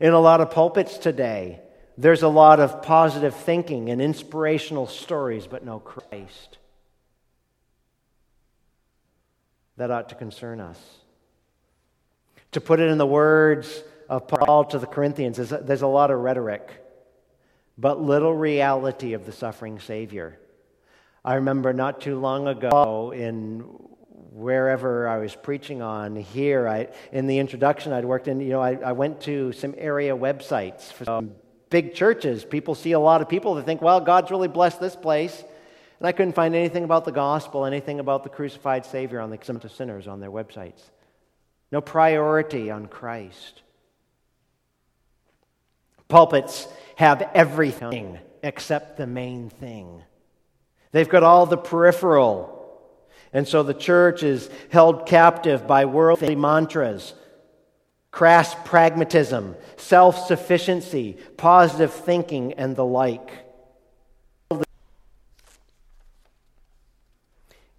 In 0.00 0.12
a 0.12 0.18
lot 0.18 0.40
of 0.40 0.50
pulpits 0.50 0.98
today, 0.98 1.60
there's 1.96 2.24
a 2.24 2.28
lot 2.28 2.58
of 2.58 2.82
positive 2.82 3.36
thinking 3.36 3.90
and 3.90 4.02
inspirational 4.02 4.88
stories, 4.88 5.46
but 5.46 5.64
no 5.64 5.78
Christ. 5.78 6.58
That 9.76 9.92
ought 9.92 10.08
to 10.08 10.16
concern 10.16 10.60
us. 10.60 10.80
To 12.50 12.60
put 12.60 12.80
it 12.80 12.90
in 12.90 12.98
the 12.98 13.06
words 13.06 13.84
of 14.10 14.28
Paul 14.28 14.64
to 14.66 14.78
the 14.78 14.86
Corinthians, 14.86 15.36
there's 15.36 15.82
a 15.82 15.86
lot 15.86 16.10
of 16.10 16.18
rhetoric, 16.18 16.84
but 17.78 18.02
little 18.02 18.34
reality 18.34 19.14
of 19.14 19.24
the 19.24 19.32
suffering 19.32 19.78
Savior. 19.78 20.38
I 21.24 21.34
remember 21.34 21.72
not 21.72 22.00
too 22.00 22.18
long 22.18 22.48
ago 22.48 23.12
in 23.12 23.60
wherever 24.32 25.08
I 25.08 25.18
was 25.18 25.34
preaching 25.34 25.80
on 25.80 26.16
here, 26.16 26.66
I, 26.66 26.88
in 27.12 27.28
the 27.28 27.38
introduction 27.38 27.92
I'd 27.92 28.04
worked 28.04 28.26
in, 28.26 28.40
you 28.40 28.50
know, 28.50 28.60
I, 28.60 28.74
I 28.74 28.92
went 28.92 29.20
to 29.22 29.52
some 29.52 29.74
area 29.78 30.16
websites 30.16 30.92
for 30.92 31.04
some 31.04 31.32
big 31.68 31.94
churches. 31.94 32.44
People 32.44 32.74
see 32.74 32.92
a 32.92 33.00
lot 33.00 33.22
of 33.22 33.28
people 33.28 33.54
that 33.54 33.64
think, 33.64 33.80
well, 33.80 34.00
God's 34.00 34.32
really 34.32 34.48
blessed 34.48 34.80
this 34.80 34.96
place. 34.96 35.44
And 36.00 36.06
I 36.06 36.12
couldn't 36.12 36.32
find 36.32 36.54
anything 36.56 36.82
about 36.82 37.04
the 37.04 37.12
gospel, 37.12 37.64
anything 37.64 38.00
about 38.00 38.24
the 38.24 38.30
crucified 38.30 38.84
Savior 38.84 39.20
on 39.20 39.30
the 39.30 39.38
some 39.42 39.56
of 39.56 39.70
sinners 39.70 40.08
on 40.08 40.18
their 40.18 40.30
websites 40.30 40.82
no 41.72 41.80
priority 41.80 42.70
on 42.70 42.86
Christ. 42.86 43.62
Pulpits 46.10 46.68
have 46.96 47.22
everything 47.34 48.18
except 48.42 48.98
the 48.98 49.06
main 49.06 49.48
thing. 49.48 50.02
They've 50.92 51.08
got 51.08 51.22
all 51.22 51.46
the 51.46 51.56
peripheral. 51.56 52.56
And 53.32 53.46
so 53.46 53.62
the 53.62 53.74
church 53.74 54.22
is 54.22 54.50
held 54.70 55.06
captive 55.06 55.66
by 55.66 55.84
worldly 55.84 56.34
mantras, 56.34 57.14
crass 58.10 58.56
pragmatism, 58.64 59.54
self 59.76 60.26
sufficiency, 60.26 61.16
positive 61.36 61.92
thinking, 61.92 62.54
and 62.54 62.74
the 62.74 62.84
like. 62.84 63.30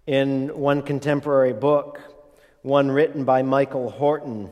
In 0.06 0.48
one 0.58 0.82
contemporary 0.82 1.52
book, 1.52 2.00
one 2.62 2.90
written 2.90 3.24
by 3.24 3.42
Michael 3.42 3.90
Horton. 3.90 4.50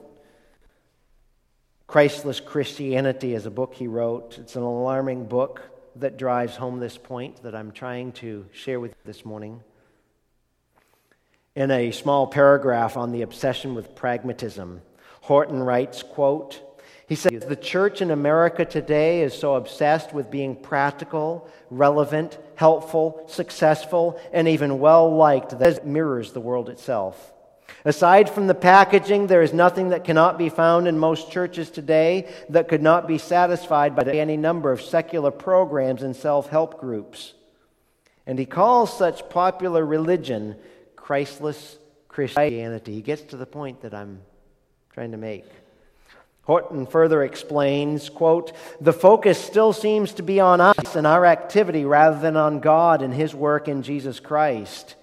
Christless 1.91 2.39
Christianity 2.39 3.35
is 3.35 3.47
a 3.47 3.51
book 3.51 3.75
he 3.75 3.89
wrote. 3.89 4.39
It's 4.39 4.55
an 4.55 4.63
alarming 4.63 5.27
book 5.27 5.61
that 5.97 6.17
drives 6.17 6.55
home 6.55 6.79
this 6.79 6.97
point 6.97 7.43
that 7.43 7.53
I'm 7.53 7.73
trying 7.73 8.13
to 8.13 8.47
share 8.53 8.79
with 8.79 8.93
you 8.93 8.97
this 9.05 9.25
morning. 9.25 9.61
In 11.57 11.73
a 11.73 11.91
small 11.91 12.29
paragraph 12.29 12.97
on 12.97 13.11
the 13.11 13.23
obsession 13.23 13.75
with 13.75 13.97
pragmatism, 13.97 14.83
Horton 15.23 15.65
writes, 15.65 16.05
quote, 16.05 16.63
he 17.09 17.17
said, 17.17 17.41
The 17.41 17.57
church 17.57 18.01
in 18.01 18.13
America 18.13 18.65
today 18.65 19.23
is 19.23 19.37
so 19.37 19.57
obsessed 19.57 20.15
with 20.15 20.31
being 20.31 20.55
practical, 20.55 21.51
relevant, 21.71 22.39
helpful, 22.55 23.25
successful, 23.27 24.21
and 24.33 24.47
even 24.47 24.79
well 24.79 25.13
liked 25.13 25.59
that 25.59 25.79
it 25.79 25.85
mirrors 25.85 26.35
the 26.35 26.41
world 26.41 26.69
itself. 26.69 27.33
Aside 27.85 28.29
from 28.29 28.47
the 28.47 28.55
packaging, 28.55 29.27
there 29.27 29.43
is 29.43 29.53
nothing 29.53 29.91
that 29.91 30.05
cannot 30.05 30.39
be 30.39 30.49
found 30.49 30.87
in 30.87 30.99
most 30.99 31.31
churches 31.31 31.71
today 31.71 32.29
that 32.49 32.69
could 32.69 32.83
not 32.83 33.09
be 33.09 33.19
satisfied 33.19 33.97
by 33.97 34.03
any 34.05 34.37
number 34.37 34.71
of 34.71 34.83
secular 34.83 35.31
programs 35.31 36.03
and 36.03 36.15
self 36.15 36.49
help 36.49 36.79
groups. 36.79 37.35
And 38.27 38.39
he 38.39 38.47
calls 38.47 38.97
such 38.97 39.29
popular 39.29 39.85
religion 39.85 40.57
Christless 40.95 41.79
Christianity. 42.09 42.95
He 42.95 43.03
gets 43.03 43.23
to 43.23 43.37
the 43.37 43.47
point 43.47 43.81
that 43.81 43.95
I'm 43.95 44.21
trying 44.93 45.13
to 45.13 45.17
make. 45.17 45.47
Horton 46.43 46.87
further 46.87 47.23
explains, 47.23 48.09
quote, 48.09 48.53
"The 48.81 48.93
focus 48.93 49.39
still 49.39 49.73
seems 49.73 50.13
to 50.15 50.23
be 50.23 50.41
on 50.41 50.61
us 50.61 50.97
and 50.97 51.07
our 51.07 51.25
activity 51.25 51.85
rather 51.85 52.19
than 52.19 52.37
on 52.37 52.61
God 52.61 53.03
and 53.03 53.15
his 53.15 53.35
work 53.35 53.69
in 53.69 53.83
Jesus 53.83 54.21
Christ. 54.21 54.97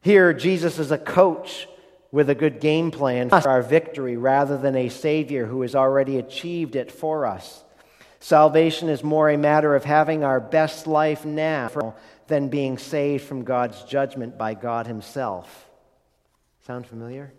Here 0.00 0.32
Jesus 0.32 0.78
is 0.78 0.90
a 0.90 0.98
coach 0.98 1.68
with 2.14 2.30
a 2.30 2.34
good 2.34 2.60
game 2.60 2.92
plan 2.92 3.28
for 3.28 3.48
our 3.48 3.60
victory 3.60 4.16
rather 4.16 4.56
than 4.56 4.76
a 4.76 4.88
Savior 4.88 5.46
who 5.46 5.62
has 5.62 5.74
already 5.74 6.16
achieved 6.16 6.76
it 6.76 6.92
for 6.92 7.26
us. 7.26 7.64
Salvation 8.20 8.88
is 8.88 9.02
more 9.02 9.28
a 9.28 9.36
matter 9.36 9.74
of 9.74 9.82
having 9.82 10.22
our 10.22 10.38
best 10.38 10.86
life 10.86 11.24
now 11.24 11.96
than 12.28 12.48
being 12.48 12.78
saved 12.78 13.24
from 13.24 13.42
God's 13.42 13.82
judgment 13.82 14.38
by 14.38 14.54
God 14.54 14.86
Himself. 14.86 15.68
Sound 16.64 16.86
familiar? 16.86 17.34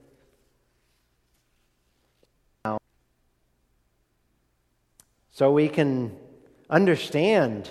So 5.32 5.54
we 5.54 5.70
can 5.70 6.18
understand 6.70 7.70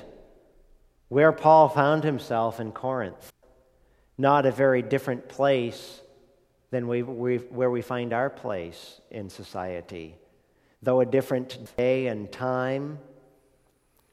where 1.09 1.33
Paul 1.33 1.69
found 1.69 2.03
himself 2.03 2.61
in 2.61 2.73
Corinth. 2.73 3.31
Not 4.17 4.47
a 4.47 4.51
very 4.51 4.81
different 4.81 5.29
place 5.29 6.01
than 6.75 6.89
we, 6.89 7.01
where 7.01 7.71
we 7.71 7.83
find 7.83 8.13
our 8.13 8.29
place 8.29 9.01
in 9.11 9.31
society. 9.31 10.17
though 10.83 11.01
a 11.01 11.07
different 11.07 11.75
day 11.79 12.09
and 12.09 12.31
time. 12.31 12.99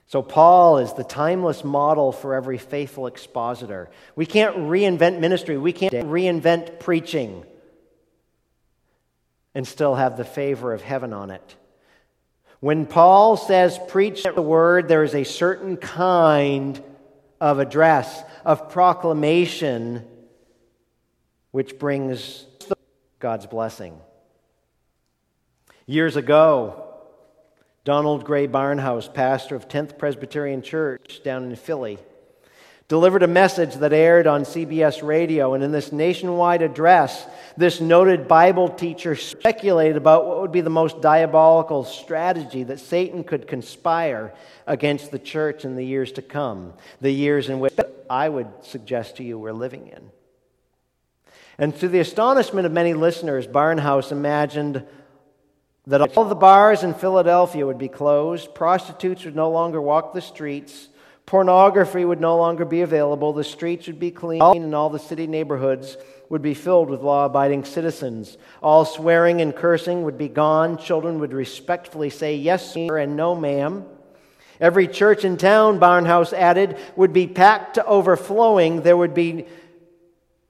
So, 0.07 0.21
Paul 0.21 0.77
is 0.77 0.93
the 0.93 1.03
timeless 1.03 1.63
model 1.63 2.11
for 2.11 2.33
every 2.33 2.57
faithful 2.57 3.07
expositor. 3.07 3.89
We 4.15 4.25
can't 4.25 4.55
reinvent 4.55 5.19
ministry, 5.19 5.57
we 5.57 5.73
can't 5.73 5.93
reinvent 5.93 6.79
preaching 6.79 7.43
and 9.53 9.67
still 9.67 9.95
have 9.95 10.15
the 10.15 10.23
favor 10.23 10.71
of 10.71 10.81
heaven 10.81 11.11
on 11.11 11.29
it. 11.31 11.55
When 12.61 12.85
Paul 12.85 13.37
says 13.37 13.79
preach 13.87 14.23
the 14.23 14.41
word, 14.41 14.87
there 14.87 15.03
is 15.03 15.15
a 15.15 15.23
certain 15.25 15.77
kind 15.77 16.81
of 17.41 17.59
address, 17.59 18.23
of 18.45 18.69
proclamation, 18.69 20.05
which 21.51 21.77
brings 21.77 22.45
God's 23.19 23.45
blessing. 23.45 23.99
Years 25.85 26.15
ago, 26.15 26.87
Donald 27.83 28.23
Grey 28.23 28.47
Barnhouse, 28.47 29.11
pastor 29.13 29.55
of 29.55 29.67
10th 29.67 29.97
Presbyterian 29.97 30.61
Church 30.61 31.21
down 31.23 31.43
in 31.43 31.55
Philly, 31.55 31.97
delivered 32.87 33.23
a 33.23 33.27
message 33.27 33.75
that 33.75 33.93
aired 33.93 34.27
on 34.27 34.43
CBS 34.43 35.01
radio. 35.01 35.53
And 35.53 35.63
in 35.63 35.71
this 35.71 35.91
nationwide 35.91 36.61
address, 36.61 37.25
this 37.57 37.79
noted 37.81 38.27
Bible 38.27 38.69
teacher 38.69 39.15
speculated 39.15 39.97
about 39.97 40.27
what 40.27 40.41
would 40.41 40.51
be 40.51 40.61
the 40.61 40.69
most 40.69 41.01
diabolical 41.01 41.83
strategy 41.83 42.63
that 42.63 42.79
Satan 42.79 43.23
could 43.23 43.47
conspire 43.47 44.33
against 44.67 45.09
the 45.09 45.19
church 45.19 45.65
in 45.65 45.75
the 45.75 45.85
years 45.85 46.11
to 46.13 46.21
come, 46.21 46.73
the 46.99 47.11
years 47.11 47.49
in 47.49 47.59
which 47.59 47.73
I 48.09 48.29
would 48.29 48.49
suggest 48.61 49.17
to 49.17 49.23
you 49.23 49.39
we're 49.39 49.53
living 49.53 49.87
in. 49.87 50.11
And 51.57 51.75
to 51.79 51.87
the 51.87 51.99
astonishment 51.99 52.65
of 52.65 52.71
many 52.71 52.93
listeners, 52.93 53.47
Barnhouse 53.47 54.11
imagined 54.11 54.85
that 55.87 56.15
all 56.15 56.25
the 56.25 56.35
bars 56.35 56.83
in 56.83 56.93
Philadelphia 56.93 57.65
would 57.65 57.77
be 57.77 57.87
closed, 57.87 58.53
prostitutes 58.53 59.25
would 59.25 59.35
no 59.35 59.49
longer 59.49 59.81
walk 59.81 60.13
the 60.13 60.21
streets, 60.21 60.89
pornography 61.25 62.05
would 62.05 62.21
no 62.21 62.37
longer 62.37 62.65
be 62.65 62.81
available, 62.81 63.33
the 63.33 63.43
streets 63.43 63.87
would 63.87 63.99
be 63.99 64.11
clean, 64.11 64.41
and 64.41 64.75
all 64.75 64.89
the 64.89 64.99
city 64.99 65.27
neighborhoods 65.27 65.97
would 66.29 66.41
be 66.41 66.53
filled 66.53 66.89
with 66.89 67.01
law 67.01 67.25
abiding 67.25 67.65
citizens. 67.65 68.37
All 68.61 68.85
swearing 68.85 69.41
and 69.41 69.55
cursing 69.55 70.03
would 70.03 70.17
be 70.17 70.29
gone. 70.29 70.77
Children 70.77 71.19
would 71.19 71.33
respectfully 71.33 72.09
say 72.09 72.37
yes, 72.37 72.73
sir, 72.73 72.97
and 72.97 73.17
no, 73.17 73.35
ma'am. 73.35 73.85
Every 74.59 74.87
church 74.87 75.25
in 75.25 75.37
town, 75.37 75.79
Barnhouse 75.79 76.33
added, 76.33 76.77
would 76.95 77.11
be 77.11 77.27
packed 77.27 77.73
to 77.75 77.85
overflowing. 77.85 78.83
There 78.83 78.95
would 78.95 79.13
be 79.15 79.45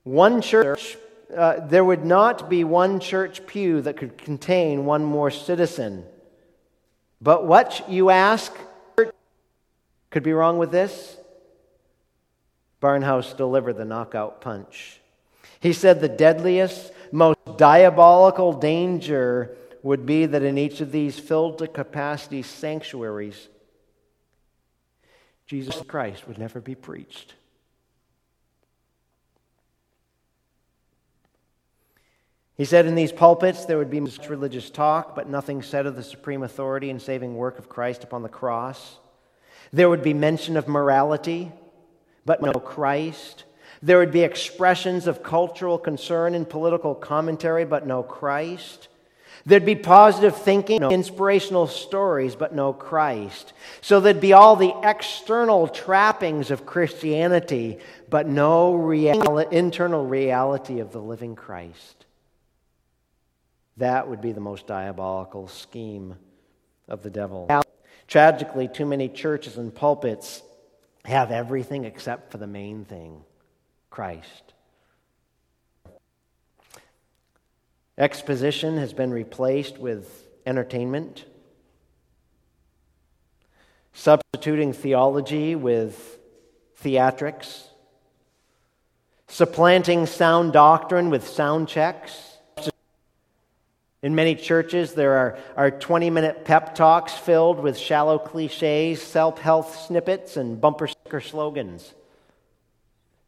one 0.04 0.42
church 0.42 0.98
uh, 1.36 1.66
there 1.68 1.86
would 1.86 2.06
not 2.06 2.50
be 2.50 2.64
one 2.64 3.00
church 3.00 3.46
pew 3.48 3.82
that 3.82 3.98
could 3.98 4.18
contain 4.18 4.86
one 4.86 5.04
more 5.04 5.32
citizen. 5.32 6.06
But 7.22 7.48
what, 7.48 7.90
you 7.90 8.10
ask, 8.10 8.54
could 10.10 10.24
be 10.24 10.34
wrong 10.34 10.58
with 10.58 10.72
this? 10.72 11.18
Barnhouse 12.82 13.38
delivered 13.38 13.78
the 13.78 13.86
knockout 13.86 14.42
punch. 14.42 15.00
He 15.60 15.72
said 15.72 16.02
the 16.02 16.10
deadliest, 16.10 16.92
most 17.12 17.38
diabolical 17.58 18.54
danger 18.54 19.56
would 19.84 20.06
be 20.06 20.26
that 20.26 20.44
in 20.44 20.58
each 20.58 20.82
of 20.82 20.92
these 20.92 21.20
filled 21.20 21.60
to 21.60 21.68
capacity 21.68 22.42
sanctuaries, 22.42 23.48
Jesus 25.46 25.82
Christ 25.88 26.28
would 26.28 26.38
never 26.38 26.60
be 26.60 26.76
preached. 26.76 27.36
He 32.58 32.66
said 32.66 32.86
in 32.86 32.96
these 32.96 33.12
pulpits 33.12 33.66
there 33.66 33.78
would 33.78 33.90
be 33.90 34.00
much 34.00 34.30
religious 34.30 34.70
talk, 34.70 35.16
but 35.16 35.30
nothing 35.30 35.62
said 35.62 35.86
of 35.86 35.96
the 35.96 36.04
supreme 36.04 36.44
authority 36.44 36.90
and 36.90 37.02
saving 37.02 37.36
work 37.36 37.58
of 37.58 37.70
Christ 37.70 38.04
upon 38.04 38.24
the 38.24 38.30
cross. 38.30 38.98
There 39.74 39.90
would 39.90 40.04
be 40.04 40.14
mention 40.14 40.58
of 40.58 40.68
morality, 40.68 41.52
but 42.26 42.42
no 42.42 42.52
Christ. 42.54 43.46
There 43.82 43.98
would 43.98 44.12
be 44.12 44.22
expressions 44.22 45.08
of 45.08 45.24
cultural 45.24 45.78
concern 45.78 46.36
and 46.36 46.48
political 46.48 46.94
commentary, 46.94 47.66
but 47.66 47.88
no 47.88 48.04
Christ. 48.04 48.90
There'd 49.46 49.66
be 49.66 49.76
positive 49.76 50.38
thinking, 50.38 50.82
no 50.82 50.92
inspirational 50.92 51.66
stories, 51.66 52.36
but 52.36 52.54
no 52.54 52.74
Christ. 52.74 53.54
So 53.82 54.00
there'd 54.00 54.22
be 54.22 54.34
all 54.34 54.56
the 54.56 54.76
external 54.84 55.68
trappings 55.68 56.52
of 56.52 56.66
Christianity, 56.66 57.80
but 58.10 58.28
no 58.28 58.76
real, 58.76 59.40
internal 59.40 60.06
reality 60.06 60.80
of 60.80 60.92
the 60.92 61.02
living 61.02 61.36
Christ. 61.36 62.01
That 63.78 64.08
would 64.08 64.22
be 64.22 64.32
the 64.32 64.42
most 64.42 64.68
diabolical 64.68 65.48
scheme 65.48 66.16
of 66.88 67.04
the 67.04 67.10
devil. 67.10 67.50
Tragically, 68.08 68.68
too 68.68 68.86
many 68.86 69.08
churches 69.08 69.58
and 69.58 69.74
pulpits 69.74 70.44
have 71.06 71.32
everything 71.32 71.86
except 71.86 72.32
for 72.32 72.38
the 72.38 72.48
main 72.48 72.86
thing 72.86 73.24
Christ. 73.90 74.54
Exposition 77.98 78.78
has 78.78 78.94
been 78.94 79.12
replaced 79.12 79.78
with 79.78 80.28
entertainment, 80.46 81.26
substituting 83.94 84.74
theology 84.74 85.56
with 85.56 86.20
theatrics, 86.82 87.68
supplanting 89.28 90.06
sound 90.06 90.52
doctrine 90.52 91.10
with 91.10 91.28
sound 91.28 91.68
checks 91.68 92.31
in 94.04 94.16
many 94.16 94.34
churches, 94.34 94.94
there 94.94 95.14
are, 95.14 95.38
are 95.56 95.72
20 95.72 96.10
minute 96.10 96.44
pep 96.44 96.74
talks 96.74 97.14
filled 97.14 97.60
with 97.60 97.78
shallow 97.78 98.18
cliches, 98.18 99.02
self 99.02 99.40
help 99.40 99.70
snippets, 99.70 100.38
and 100.38 100.60
bumper 100.60 100.88
sticker 100.88 101.22
slogans. 101.22 101.94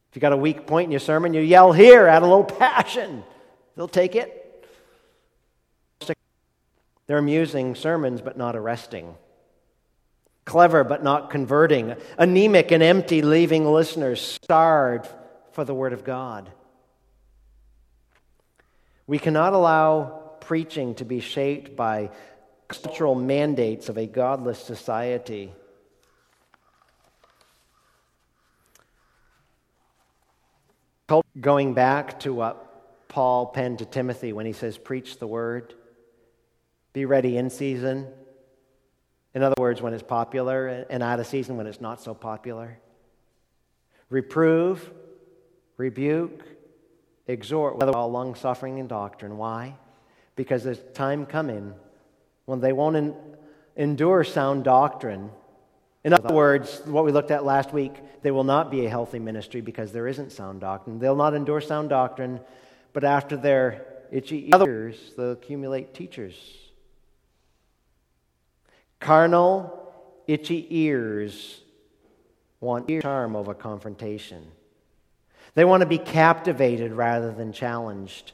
If 0.10 0.16
you 0.16 0.20
got 0.20 0.34
a 0.34 0.38
weak 0.38 0.66
point 0.66 0.86
in 0.86 0.92
your 0.92 1.00
sermon, 1.00 1.34
you 1.34 1.42
yell 1.42 1.72
here, 1.72 2.08
add 2.08 2.24
a 2.24 2.28
little 2.28 2.44
passion. 2.44 3.24
They'll 3.76 3.88
take 3.88 4.16
it. 4.16 4.40
They're 7.06 7.18
amusing 7.18 7.76
sermons, 7.76 8.22
but 8.22 8.38
not 8.38 8.56
arresting. 8.56 9.16
Clever, 10.46 10.84
but 10.84 11.04
not 11.04 11.30
converting. 11.30 11.96
Anemic 12.18 12.72
and 12.72 12.82
empty, 12.82 13.22
leaving 13.22 13.66
listeners 13.66 14.22
starved 14.22 15.08
for 15.52 15.66
the 15.66 15.74
Word 15.74 15.94
of 15.94 16.04
God. 16.04 16.50
We 19.06 19.20
cannot 19.20 19.54
allow 19.54 20.23
preaching 20.44 20.94
to 20.96 21.06
be 21.06 21.20
shaped 21.20 21.76
by 21.76 22.10
cultural 22.68 23.16
mandates 23.16 23.90
of 23.90 23.98
a 23.98 24.06
godless 24.06 24.60
society. 24.62 25.54
Going 31.40 31.74
back 31.74 32.20
to 32.22 32.34
what 32.34 33.08
Paul 33.08 33.48
penned 33.48 33.80
to 33.80 33.86
Timothy 33.86 34.34
when 34.34 34.46
he 34.46 34.54
says, 34.54 34.78
Preach 34.78 35.20
the 35.20 35.28
word, 35.28 35.74
be 36.92 37.06
ready 37.06 37.38
in 37.38 37.50
season. 37.50 38.08
In 39.36 39.44
other 39.44 39.56
words, 39.58 39.82
when 39.82 39.94
it's 39.94 40.04
popular, 40.04 40.86
and 40.90 41.02
out 41.02 41.20
of 41.20 41.28
season 41.28 41.58
when 41.58 41.68
it's 41.68 41.82
not 41.82 42.02
so 42.02 42.14
popular. 42.14 42.80
Reprove, 44.10 44.92
rebuke, 45.78 46.44
exhort, 47.28 47.78
with 47.78 47.90
all 47.90 48.12
long 48.12 48.36
suffering 48.36 48.80
and 48.80 48.90
doctrine. 48.90 49.38
Why? 49.38 49.76
Because 50.36 50.64
there's 50.64 50.82
time 50.94 51.26
coming 51.26 51.74
when 52.46 52.60
they 52.60 52.74
won't 52.74 52.96
en- 52.96 53.16
endure 53.76 54.24
sound 54.24 54.64
doctrine. 54.64 55.30
In 56.04 56.14
other 56.14 56.34
words, 56.34 56.82
what 56.86 57.06
we 57.06 57.12
looked 57.12 57.32
at 57.32 57.46
last 57.46 57.72
week, 57.72 57.94
they 58.22 58.32
will 58.32 58.44
not 58.44 58.70
be 58.70 58.86
a 58.86 58.90
healthy 58.90 59.20
ministry 59.20 59.62
because 59.62 59.92
there 59.92 60.08
isn't 60.08 60.32
sound 60.32 60.62
doctrine. 60.62 61.00
They'll 61.00 61.16
not 61.16 61.34
endure 61.34 61.62
sound 61.62 61.90
doctrine, 61.90 62.40
but 62.92 63.04
after 63.04 63.38
their 63.38 63.86
itchy 64.12 64.52
ears, 64.54 64.98
they'll 65.16 65.32
accumulate 65.32 65.94
teachers. 65.94 66.36
Carnal, 69.00 69.94
itchy 70.28 70.68
ears 70.70 71.62
want 72.60 72.88
charm 73.02 73.36
over 73.36 73.54
confrontation. 73.54 74.46
They 75.56 75.66
want 75.66 75.82
to 75.82 75.88
be 75.88 75.98
captivated 75.98 76.94
rather 76.94 77.32
than 77.32 77.52
challenged. 77.52 78.32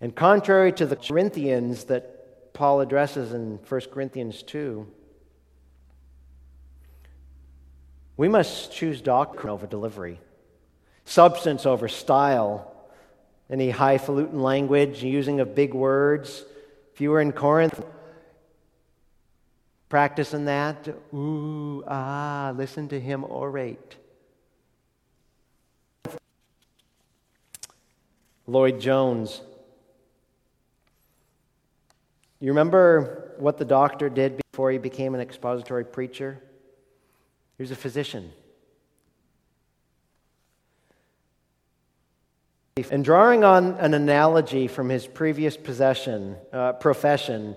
And 0.00 0.14
contrary 0.14 0.72
to 0.72 0.86
the 0.86 0.96
Corinthians 0.96 1.84
that 1.84 2.52
Paul 2.52 2.80
addresses 2.80 3.32
in 3.32 3.58
1 3.68 3.80
Corinthians 3.92 4.42
2, 4.42 4.86
we 8.16 8.28
must 8.28 8.72
choose 8.72 9.00
doctrine 9.00 9.50
over 9.50 9.66
delivery, 9.66 10.20
substance 11.04 11.66
over 11.66 11.88
style, 11.88 12.72
any 13.50 13.70
highfalutin 13.70 14.40
language, 14.40 15.02
using 15.02 15.40
of 15.40 15.54
big 15.54 15.74
words. 15.74 16.44
If 16.94 17.00
you 17.00 17.10
were 17.10 17.20
in 17.20 17.32
Corinth, 17.32 17.84
practicing 19.88 20.46
that, 20.46 20.88
ooh, 21.14 21.84
ah, 21.86 22.52
listen 22.56 22.88
to 22.88 22.98
him 22.98 23.24
orate. 23.24 23.96
Lloyd 28.46 28.80
Jones 28.80 29.42
You 32.40 32.48
remember 32.48 33.34
what 33.38 33.58
the 33.58 33.64
doctor 33.64 34.08
did 34.08 34.40
before 34.50 34.70
he 34.70 34.78
became 34.78 35.14
an 35.14 35.20
expository 35.20 35.84
preacher? 35.84 36.40
He 37.56 37.62
was 37.62 37.70
a 37.70 37.76
physician. 37.76 38.32
And 42.90 43.02
drawing 43.02 43.42
on 43.42 43.74
an 43.74 43.94
analogy 43.94 44.68
from 44.68 44.90
his 44.90 45.06
previous 45.06 45.56
possession, 45.56 46.36
uh, 46.52 46.74
profession, 46.74 47.56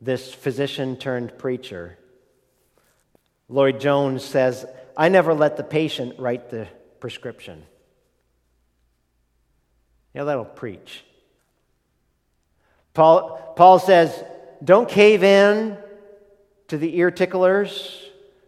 this 0.00 0.34
physician 0.34 0.96
turned 0.96 1.38
preacher, 1.38 1.96
Lloyd 3.48 3.78
Jones 3.78 4.24
says, 4.24 4.66
I 4.96 5.08
never 5.08 5.34
let 5.34 5.56
the 5.56 5.62
patient 5.62 6.18
write 6.18 6.50
the 6.50 6.66
prescription. 6.98 7.62
Yeah, 10.14 10.24
that'll 10.24 10.44
preach. 10.44 11.04
Paul, 12.96 13.52
Paul 13.56 13.78
says, 13.78 14.24
don't 14.64 14.88
cave 14.88 15.22
in 15.22 15.76
to 16.68 16.78
the 16.78 16.96
ear 16.96 17.10
ticklers 17.10 18.02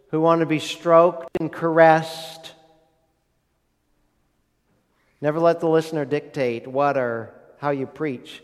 who 0.09 0.19
want 0.19 0.39
to 0.39 0.47
be 0.47 0.57
stroked 0.57 1.37
and 1.39 1.51
caressed. 1.51 2.53
Never 5.21 5.39
let 5.39 5.59
the 5.59 5.69
listener 5.69 6.03
dictate 6.03 6.65
what 6.65 6.97
or 6.97 7.31
how 7.59 7.69
you 7.69 7.85
preach. 7.85 8.41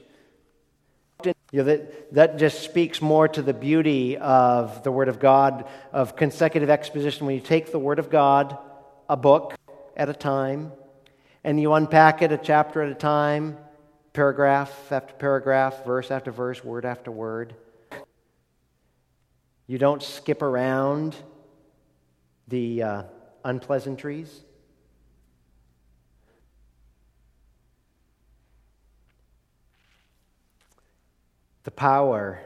You 1.24 1.34
know, 1.54 1.64
that, 1.64 2.14
that 2.14 2.38
just 2.38 2.62
speaks 2.62 3.02
more 3.02 3.28
to 3.28 3.42
the 3.42 3.54
beauty 3.54 4.16
of 4.16 4.84
the 4.84 4.92
Word 4.92 5.10
of 5.10 5.20
God, 5.20 5.68
of 5.92 6.16
consecutive 6.16 6.70
exposition. 6.70 7.26
When 7.26 7.34
you 7.34 7.42
take 7.42 7.72
the 7.72 7.80
Word 7.80 7.98
of 7.98 8.12
God, 8.12 8.56
a 9.10 9.18
book 9.18 9.56
at 9.98 10.08
a 10.08 10.14
time, 10.14 10.72
and 11.44 11.60
you 11.60 11.74
unpack 11.74 12.22
it 12.22 12.32
a 12.32 12.38
chapter 12.38 12.84
at 12.84 12.92
a 12.92 12.96
time, 12.96 13.58
paragraph 14.16 14.92
after 14.94 15.14
paragraph, 15.16 15.84
verse 15.86 16.10
after 16.10 16.32
verse, 16.32 16.64
word 16.64 16.86
after 16.86 17.12
word. 17.12 17.54
You 19.68 19.78
don't 19.78 20.02
skip 20.02 20.42
around 20.42 21.18
the 22.48 22.82
uh, 22.82 23.04
unpleasantries. 23.44 24.44
The 31.64 31.72
power 31.72 32.40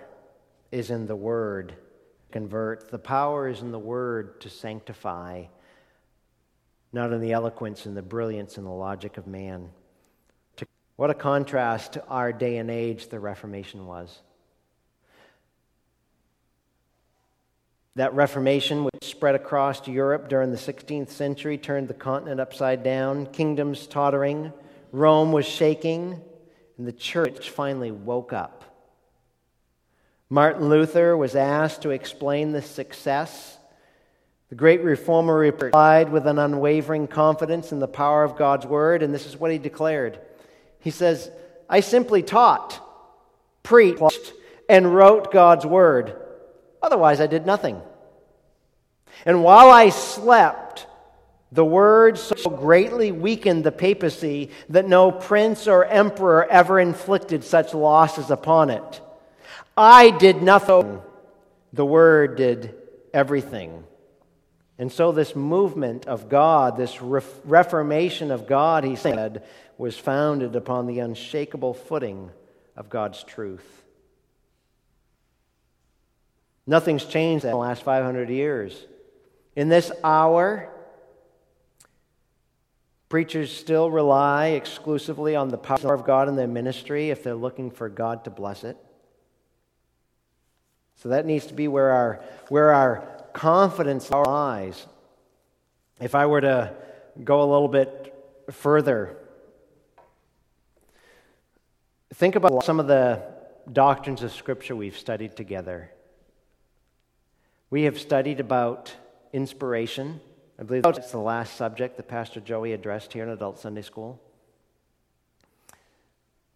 is 0.71 0.89
in 0.89 1.05
the 1.05 1.15
word 1.15 1.75
convert. 2.31 2.89
The 2.89 2.97
power 2.97 3.47
is 3.47 3.61
in 3.61 3.71
the 3.71 3.77
word 3.77 4.41
to 4.41 4.49
sanctify, 4.49 5.45
not 6.91 7.13
in 7.13 7.21
the 7.21 7.33
eloquence 7.33 7.85
and 7.85 7.95
the 7.95 8.01
brilliance 8.01 8.57
and 8.57 8.65
the 8.65 8.71
logic 8.71 9.17
of 9.17 9.27
man. 9.27 9.69
What 10.99 11.09
a 11.09 11.13
contrast 11.13 11.93
to 11.93 12.05
our 12.07 12.33
day 12.33 12.57
and 12.57 12.69
age 12.69 13.07
the 13.07 13.21
Reformation 13.21 13.87
was. 13.87 14.19
That 17.95 18.13
Reformation, 18.13 18.83
which 18.83 19.05
spread 19.09 19.33
across 19.33 19.87
Europe 19.87 20.27
during 20.27 20.51
the 20.51 20.57
16th 20.57 21.07
century, 21.07 21.57
turned 21.57 21.87
the 21.87 21.93
continent 21.93 22.41
upside 22.41 22.83
down, 22.83 23.27
kingdoms 23.27 23.87
tottering, 23.87 24.51
Rome 24.91 25.31
was 25.31 25.45
shaking, 25.45 26.19
and 26.77 26.85
the 26.85 26.91
church 26.91 27.49
finally 27.49 27.91
woke 27.91 28.33
up. 28.33 28.65
Martin 30.29 30.67
Luther 30.67 31.15
was 31.15 31.33
asked 31.33 31.83
to 31.83 31.91
explain 31.91 32.51
the 32.51 32.61
success. 32.61 33.57
The 34.49 34.55
great 34.55 34.83
reformer 34.83 35.37
replied 35.37 36.09
with 36.09 36.27
an 36.27 36.39
unwavering 36.39 37.07
confidence 37.07 37.71
in 37.71 37.79
the 37.79 37.87
power 37.87 38.25
of 38.25 38.35
God's 38.35 38.65
word, 38.65 39.01
and 39.01 39.13
this 39.13 39.25
is 39.25 39.37
what 39.37 39.53
he 39.53 39.59
declared. 39.59 40.19
He 40.79 40.91
says, 40.91 41.29
I 41.69 41.81
simply 41.81 42.23
taught, 42.23 42.79
preached, 43.63 44.33
and 44.67 44.93
wrote 44.95 45.31
God's 45.31 45.65
word. 45.65 46.15
Otherwise, 46.81 47.19
I 47.19 47.27
did 47.27 47.45
nothing. 47.45 47.81
And 49.25 49.43
while 49.43 49.69
I 49.69 49.89
slept, 49.89 50.87
the 51.51 51.65
word 51.65 52.17
so 52.17 52.49
greatly 52.49 53.11
weakened 53.11 53.63
the 53.63 53.71
papacy 53.71 54.51
that 54.69 54.87
no 54.87 55.11
prince 55.11 55.67
or 55.67 55.83
emperor 55.85 56.45
ever 56.45 56.79
inflicted 56.79 57.43
such 57.43 57.73
losses 57.73 58.29
upon 58.29 58.69
it. 58.69 59.01
I 59.75 60.11
did 60.11 60.43
nothing. 60.43 61.01
The 61.71 61.85
Word 61.85 62.35
did 62.35 62.75
everything. 63.13 63.85
And 64.77 64.91
so, 64.91 65.11
this 65.11 65.35
movement 65.35 66.05
of 66.05 66.29
God, 66.29 66.75
this 66.75 67.01
reformation 67.01 68.31
of 68.31 68.45
God, 68.45 68.83
he 68.83 68.95
said, 68.95 69.43
was 69.79 69.97
founded 69.97 70.57
upon 70.57 70.87
the 70.87 70.99
unshakable 70.99 71.73
footing 71.73 72.29
of 72.75 72.89
God's 72.89 73.23
truth. 73.23 73.85
Nothing's 76.67 77.05
changed 77.05 77.45
in 77.45 77.51
the 77.51 77.57
last 77.57 77.83
500 77.83 78.29
years. 78.29 78.85
In 79.55 79.69
this 79.69 79.89
hour, 80.03 80.69
preachers 83.07 83.55
still 83.55 83.89
rely 83.89 84.47
exclusively 84.47 85.37
on 85.37 85.47
the 85.47 85.57
power 85.57 85.93
of 85.93 86.03
God 86.03 86.27
in 86.27 86.35
their 86.35 86.45
ministry 86.45 87.09
if 87.09 87.23
they're 87.23 87.33
looking 87.33 87.71
for 87.71 87.87
God 87.87 88.25
to 88.25 88.29
bless 88.29 88.65
it. 88.65 88.75
So 90.97 91.07
that 91.09 91.25
needs 91.25 91.45
to 91.45 91.53
be 91.53 91.69
where 91.69 91.91
our, 91.91 92.21
where 92.49 92.73
our 92.73 93.07
confidence 93.31 94.11
lies. 94.11 94.85
If 96.01 96.15
I 96.15 96.25
were 96.25 96.41
to 96.41 96.73
go 97.23 97.41
a 97.41 97.47
little 97.49 97.69
bit 97.69 98.13
further, 98.51 99.15
think 102.19 102.35
about 102.35 102.65
some 102.65 102.81
of 102.81 102.87
the 102.87 103.23
doctrines 103.71 104.23
of 104.23 104.33
Scripture 104.33 104.75
we've 104.75 104.97
studied 104.97 105.37
together. 105.37 105.89
We 107.69 107.83
have 107.83 107.97
studied 107.97 108.41
about 108.41 108.93
inspiration. 109.31 110.19
I 110.59 110.63
believe 110.63 110.83
that's 110.83 111.11
the 111.11 111.17
last 111.17 111.55
subject 111.55 111.95
that 111.95 112.09
Pastor 112.09 112.41
Joey 112.41 112.73
addressed 112.73 113.13
here 113.13 113.23
in 113.23 113.29
Adult 113.29 113.57
Sunday 113.57 113.83
School, 113.83 114.21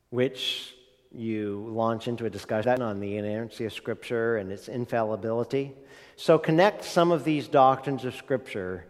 which 0.09 0.75
you 1.13 1.65
launch 1.69 2.09
into 2.09 2.25
a 2.25 2.29
discussion 2.29 2.81
on 2.81 2.99
the 2.99 3.15
inerrancy 3.15 3.63
of 3.63 3.71
Scripture 3.71 4.35
and 4.35 4.51
its 4.51 4.67
infallibility. 4.67 5.71
So 6.17 6.37
connect 6.37 6.83
some 6.83 7.09
of 7.09 7.23
these 7.23 7.47
doctrines 7.47 8.03
of 8.03 8.15
Scripture 8.15 8.85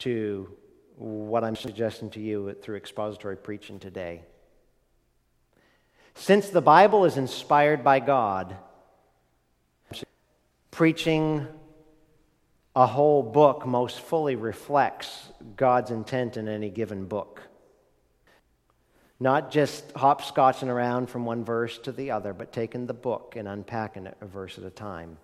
to 0.00 0.50
what 0.96 1.44
I'm 1.44 1.54
suggesting 1.54 2.10
to 2.10 2.20
you 2.20 2.56
through 2.60 2.76
expository 2.76 3.36
preaching 3.36 3.78
today. 3.78 4.22
Since 6.18 6.50
the 6.50 6.60
Bible 6.60 7.04
is 7.04 7.16
inspired 7.16 7.84
by 7.84 8.00
God, 8.00 8.56
preaching 10.72 11.46
a 12.74 12.86
whole 12.86 13.22
book 13.22 13.64
most 13.64 14.00
fully 14.00 14.34
reflects 14.34 15.28
God's 15.56 15.92
intent 15.92 16.36
in 16.36 16.48
any 16.48 16.70
given 16.70 17.06
book. 17.06 17.42
Not 19.20 19.52
just 19.52 19.92
hopscotching 19.94 20.68
around 20.68 21.08
from 21.08 21.24
one 21.24 21.44
verse 21.44 21.78
to 21.78 21.92
the 21.92 22.10
other, 22.10 22.34
but 22.34 22.52
taking 22.52 22.86
the 22.86 22.94
book 22.94 23.34
and 23.36 23.46
unpacking 23.46 24.06
it 24.06 24.16
a 24.20 24.26
verse 24.26 24.58
at 24.58 24.64
a 24.64 24.70
time. 24.70 25.18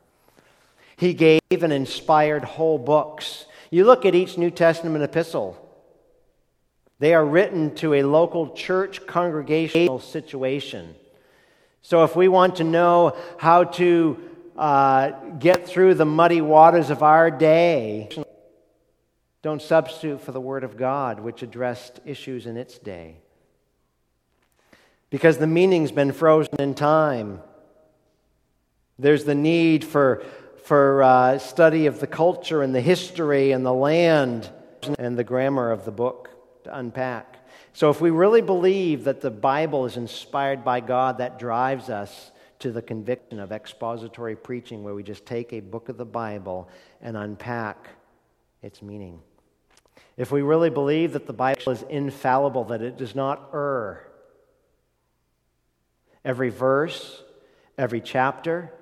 He 0.97 1.13
gave 1.13 1.41
and 1.51 1.73
inspired 1.73 2.45
whole 2.45 2.79
books. 2.79 3.47
You 3.71 3.85
look 3.85 4.07
at 4.07 4.15
each 4.15 4.39
New 4.39 4.51
Testament 4.51 5.03
epistle, 5.03 5.64
they 7.05 7.13
are 7.13 7.25
written 7.25 7.75
to 7.75 7.93
a 7.93 8.03
local 8.03 8.55
church 8.55 9.07
congregational 9.07 9.99
situation. 9.99 10.95
So 11.83 12.03
if 12.05 12.17
we 12.17 12.29
want 12.29 12.57
to 12.57 12.65
know 12.65 13.15
how 13.37 13.65
to 13.65 14.19
uh, 14.57 15.11
get 15.39 15.69
through 15.69 15.95
the 15.95 16.07
muddy 16.07 16.41
waters 16.41 16.89
of 16.89 17.03
our 17.03 17.31
day, 17.31 18.09
don't 19.43 19.61
substitute 19.61 20.23
for 20.23 20.33
the 20.33 20.41
Word 20.41 20.65
of 20.65 20.79
God, 20.79 21.21
which 21.21 21.43
addressed 21.43 22.01
issues 22.07 22.47
in 22.47 22.57
its 22.57 22.79
day 22.79 23.17
because 25.11 25.39
the 25.39 25.47
meaning's 25.47 25.93
been 25.93 26.11
frozen 26.11 26.59
in 26.59 26.75
time. 26.75 27.41
There's 28.99 29.25
the 29.25 29.35
need 29.35 29.85
for, 29.85 30.25
for 30.65 31.03
uh, 31.03 31.39
study 31.39 31.85
of 31.85 32.01
the 32.01 32.07
culture 32.07 32.63
and 32.63 32.75
the 32.75 32.81
history 32.81 33.53
and 33.53 33.65
the 33.65 33.75
land 33.75 34.51
and 34.99 35.19
the 35.19 35.23
grammar 35.23 35.71
of 35.71 35.85
the 35.85 35.93
book 35.93 36.34
to 36.65 36.77
unpack. 36.77 37.39
So, 37.73 37.91
if 37.91 38.01
we 38.01 38.11
really 38.11 38.43
believe 38.43 39.05
that 39.05 39.21
the 39.21 39.31
Bible 39.31 39.87
is 39.87 39.97
inspired 39.97 40.65
by 40.65 40.81
God, 40.81 41.19
that 41.19 41.39
drives 41.39 41.91
us 41.91 42.33
to 42.61 42.73
the 42.73 42.83
conviction 42.83 43.41
of 43.41 43.53
expository 43.53 44.37
preaching, 44.37 44.83
where 44.83 44.95
we 44.95 45.03
just 45.03 45.27
take 45.27 45.53
a 45.53 45.61
book 45.61 45.89
of 45.89 45.97
the 45.97 46.05
Bible 46.05 46.69
and 47.01 47.17
unpack 47.17 47.89
its 48.63 48.83
meaning. 48.83 49.21
If 50.17 50.31
we 50.31 50.43
really 50.43 50.71
believe 50.71 51.13
that 51.13 51.27
the 51.27 51.33
Bible 51.33 51.73
is 51.73 51.83
infallible, 51.83 52.65
that 52.65 52.83
it 52.83 52.97
does 52.97 53.15
not 53.15 53.51
err, 53.53 54.07
Every 56.25 56.49
verse, 56.49 57.23
every 57.77 58.01
chapter, 58.01 58.73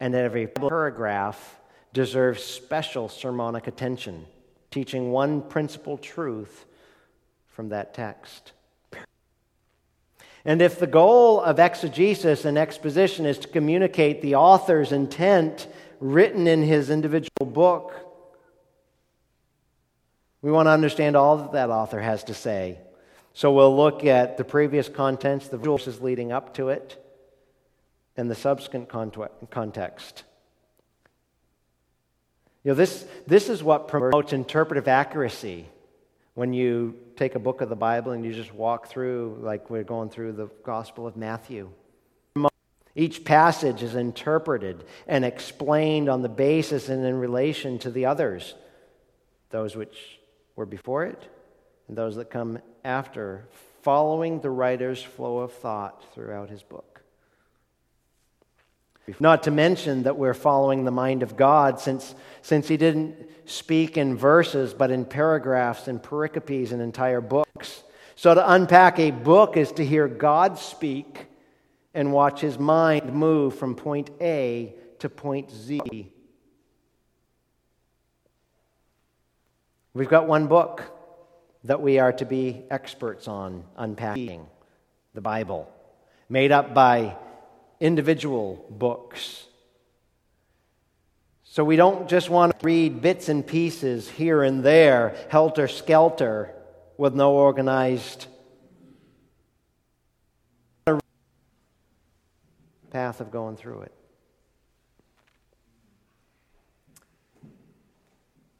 and 0.00 0.14
every 0.14 0.48
paragraph 0.48 1.60
deserves 1.92 2.42
special 2.42 3.08
sermonic 3.08 3.68
attention, 3.68 4.26
teaching 4.70 5.12
one 5.12 5.40
principal 5.40 5.98
truth 5.98 6.66
from 7.60 7.68
that 7.68 7.92
text. 7.92 8.52
And 10.46 10.62
if 10.62 10.78
the 10.78 10.86
goal 10.86 11.42
of 11.42 11.58
exegesis 11.58 12.46
and 12.46 12.56
exposition 12.56 13.26
is 13.26 13.36
to 13.40 13.48
communicate 13.48 14.22
the 14.22 14.36
author's 14.36 14.92
intent 14.92 15.68
written 16.00 16.46
in 16.46 16.62
his 16.62 16.88
individual 16.88 17.44
book, 17.44 17.92
we 20.40 20.50
want 20.50 20.68
to 20.68 20.70
understand 20.70 21.16
all 21.16 21.36
that 21.36 21.52
that 21.52 21.68
author 21.68 22.00
has 22.00 22.24
to 22.24 22.32
say. 22.32 22.78
So 23.34 23.52
we'll 23.52 23.76
look 23.76 24.06
at 24.06 24.38
the 24.38 24.44
previous 24.44 24.88
contents, 24.88 25.48
the 25.48 25.58
verses 25.58 26.00
leading 26.00 26.32
up 26.32 26.54
to 26.54 26.70
it, 26.70 26.96
and 28.16 28.30
the 28.30 28.34
subsequent 28.34 28.88
context. 28.88 30.24
You 32.64 32.70
know, 32.70 32.74
this, 32.74 33.04
this 33.26 33.50
is 33.50 33.62
what 33.62 33.86
promotes 33.86 34.32
interpretive 34.32 34.88
accuracy 34.88 35.66
when 36.40 36.54
you 36.54 36.94
take 37.16 37.34
a 37.34 37.38
book 37.38 37.60
of 37.60 37.68
the 37.68 37.76
Bible 37.76 38.12
and 38.12 38.24
you 38.24 38.32
just 38.32 38.54
walk 38.54 38.86
through, 38.86 39.36
like 39.42 39.68
we're 39.68 39.84
going 39.84 40.08
through 40.08 40.32
the 40.32 40.46
Gospel 40.62 41.06
of 41.06 41.14
Matthew. 41.14 41.68
Each 42.94 43.22
passage 43.22 43.82
is 43.82 43.94
interpreted 43.94 44.86
and 45.06 45.22
explained 45.22 46.08
on 46.08 46.22
the 46.22 46.30
basis 46.30 46.88
and 46.88 47.04
in 47.04 47.16
relation 47.16 47.78
to 47.80 47.90
the 47.90 48.06
others, 48.06 48.54
those 49.50 49.76
which 49.76 50.18
were 50.56 50.64
before 50.64 51.04
it 51.04 51.28
and 51.88 51.98
those 51.98 52.16
that 52.16 52.30
come 52.30 52.58
after, 52.84 53.44
following 53.82 54.40
the 54.40 54.48
writer's 54.48 55.02
flow 55.02 55.40
of 55.40 55.52
thought 55.52 56.02
throughout 56.14 56.48
his 56.48 56.62
book. 56.62 56.89
Not 59.18 59.42
to 59.44 59.50
mention 59.50 60.04
that 60.04 60.16
we're 60.16 60.34
following 60.34 60.84
the 60.84 60.90
mind 60.90 61.22
of 61.22 61.36
God 61.36 61.80
since, 61.80 62.14
since 62.42 62.68
he 62.68 62.76
didn't 62.76 63.16
speak 63.44 63.96
in 63.96 64.16
verses, 64.16 64.72
but 64.72 64.90
in 64.90 65.04
paragraphs 65.04 65.88
and 65.88 66.02
pericopes 66.02 66.70
and 66.70 66.80
entire 66.80 67.20
books. 67.20 67.82
So 68.14 68.34
to 68.34 68.52
unpack 68.52 68.98
a 68.98 69.10
book 69.10 69.56
is 69.56 69.72
to 69.72 69.84
hear 69.84 70.06
God 70.06 70.58
speak 70.58 71.26
and 71.94 72.12
watch 72.12 72.40
his 72.40 72.58
mind 72.58 73.12
move 73.12 73.56
from 73.56 73.74
point 73.74 74.10
A 74.20 74.74
to 75.00 75.08
point 75.08 75.50
Z. 75.50 76.12
We've 79.92 80.08
got 80.08 80.28
one 80.28 80.46
book 80.46 80.84
that 81.64 81.82
we 81.82 81.98
are 81.98 82.12
to 82.12 82.24
be 82.24 82.62
experts 82.70 83.26
on 83.26 83.64
unpacking 83.76 84.46
the 85.14 85.20
Bible, 85.20 85.68
made 86.28 86.52
up 86.52 86.72
by 86.74 87.16
individual 87.80 88.64
books. 88.70 89.46
So 91.44 91.64
we 91.64 91.76
don't 91.76 92.08
just 92.08 92.30
want 92.30 92.58
to 92.58 92.64
read 92.64 93.00
bits 93.00 93.28
and 93.28 93.44
pieces 93.44 94.08
here 94.08 94.42
and 94.42 94.62
there, 94.62 95.16
helter 95.30 95.66
skelter, 95.66 96.54
with 96.96 97.14
no 97.14 97.32
organized 97.32 98.26
path 102.90 103.20
of 103.20 103.30
going 103.30 103.56
through 103.56 103.82
it. 103.82 103.92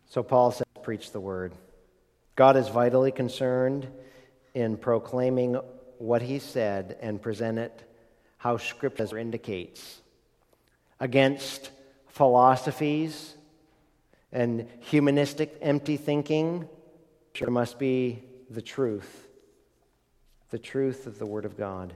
So 0.08 0.22
Paul 0.22 0.52
says, 0.52 0.66
preach 0.82 1.12
the 1.12 1.20
word. 1.20 1.52
God 2.34 2.56
is 2.56 2.68
vitally 2.68 3.12
concerned 3.12 3.86
in 4.54 4.76
proclaiming 4.76 5.60
what 5.98 6.22
he 6.22 6.38
said 6.38 6.96
and 7.00 7.20
present 7.20 7.58
it 7.58 7.89
how 8.40 8.56
Scripture 8.56 9.18
indicates 9.18 10.00
against 10.98 11.70
philosophies 12.08 13.34
and 14.32 14.66
humanistic 14.80 15.58
empty 15.60 15.98
thinking. 15.98 16.66
There 17.38 17.50
must 17.50 17.78
be 17.78 18.22
the 18.48 18.62
truth, 18.62 19.28
the 20.48 20.58
truth 20.58 21.06
of 21.06 21.18
the 21.18 21.26
Word 21.26 21.44
of 21.44 21.58
God. 21.58 21.92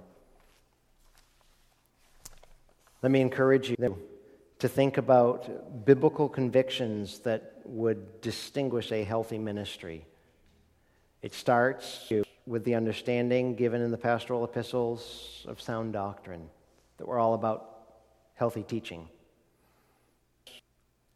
Let 3.01 3.11
me 3.11 3.22
encourage 3.22 3.70
you 3.70 3.99
to 4.59 4.68
think 4.68 4.99
about 4.99 5.86
biblical 5.86 6.28
convictions 6.28 7.20
that 7.20 7.55
would 7.64 8.20
distinguish 8.20 8.92
a 8.92 9.03
healthy 9.03 9.38
ministry. 9.38 10.05
It 11.22 11.32
starts 11.32 12.07
with 12.47 12.64
the 12.64 12.74
understanding 12.74 13.55
given 13.55 13.80
in 13.80 13.90
the 13.90 13.99
pastoral 13.99 14.45
epistles 14.45 15.45
of 15.49 15.61
sound 15.61 15.92
doctrine, 15.92 16.49
that 16.99 17.09
we're 17.09 17.18
all 17.18 17.34
about 17.34 17.70
healthy 18.34 18.62
teaching. 18.62 19.09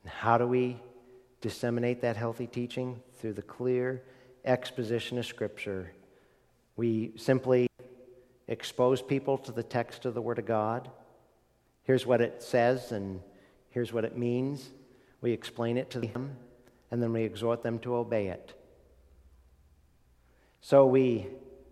And 0.03 0.13
how 0.13 0.39
do 0.39 0.47
we 0.47 0.79
disseminate 1.41 2.01
that 2.01 2.17
healthy 2.17 2.47
teaching? 2.47 3.01
Through 3.17 3.35
the 3.35 3.43
clear 3.43 4.03
exposition 4.45 5.19
of 5.19 5.27
Scripture. 5.27 5.93
We 6.77 7.13
simply 7.17 7.69
expose 8.47 9.03
people 9.03 9.37
to 9.39 9.53
the 9.53 9.63
text 9.63 10.07
of 10.07 10.15
the 10.15 10.23
Word 10.23 10.39
of 10.39 10.47
God. 10.47 10.91
Here's 11.83 12.07
what 12.07 12.21
it 12.21 12.43
says, 12.43 12.93
and 12.93 13.21
here's 13.71 13.93
what 13.93 14.05
it 14.05 14.17
means. 14.17 14.71
We 15.21 15.33
explain 15.33 15.77
it 15.77 15.91
to 15.91 16.01
them, 16.01 16.37
and 16.91 17.03
then 17.03 17.13
we 17.13 17.23
exhort 17.23 17.63
them 17.63 17.79
to 17.81 17.97
obey 17.97 18.29
it. 18.29 18.55
So 20.61 20.87
we 20.87 21.27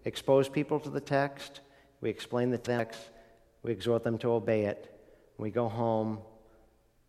expose 0.05 0.49
people 0.49 0.81
to 0.81 0.91
the 0.91 1.01
text, 1.01 1.61
we 2.01 2.11
explain 2.11 2.51
the 2.51 2.59
text, 2.59 3.01
we 3.63 3.73
exhort 3.73 4.05
them 4.05 4.19
to 4.19 4.31
obey 4.31 4.67
it. 4.67 4.93
We 5.39 5.51
go 5.51 5.69
home, 5.69 6.21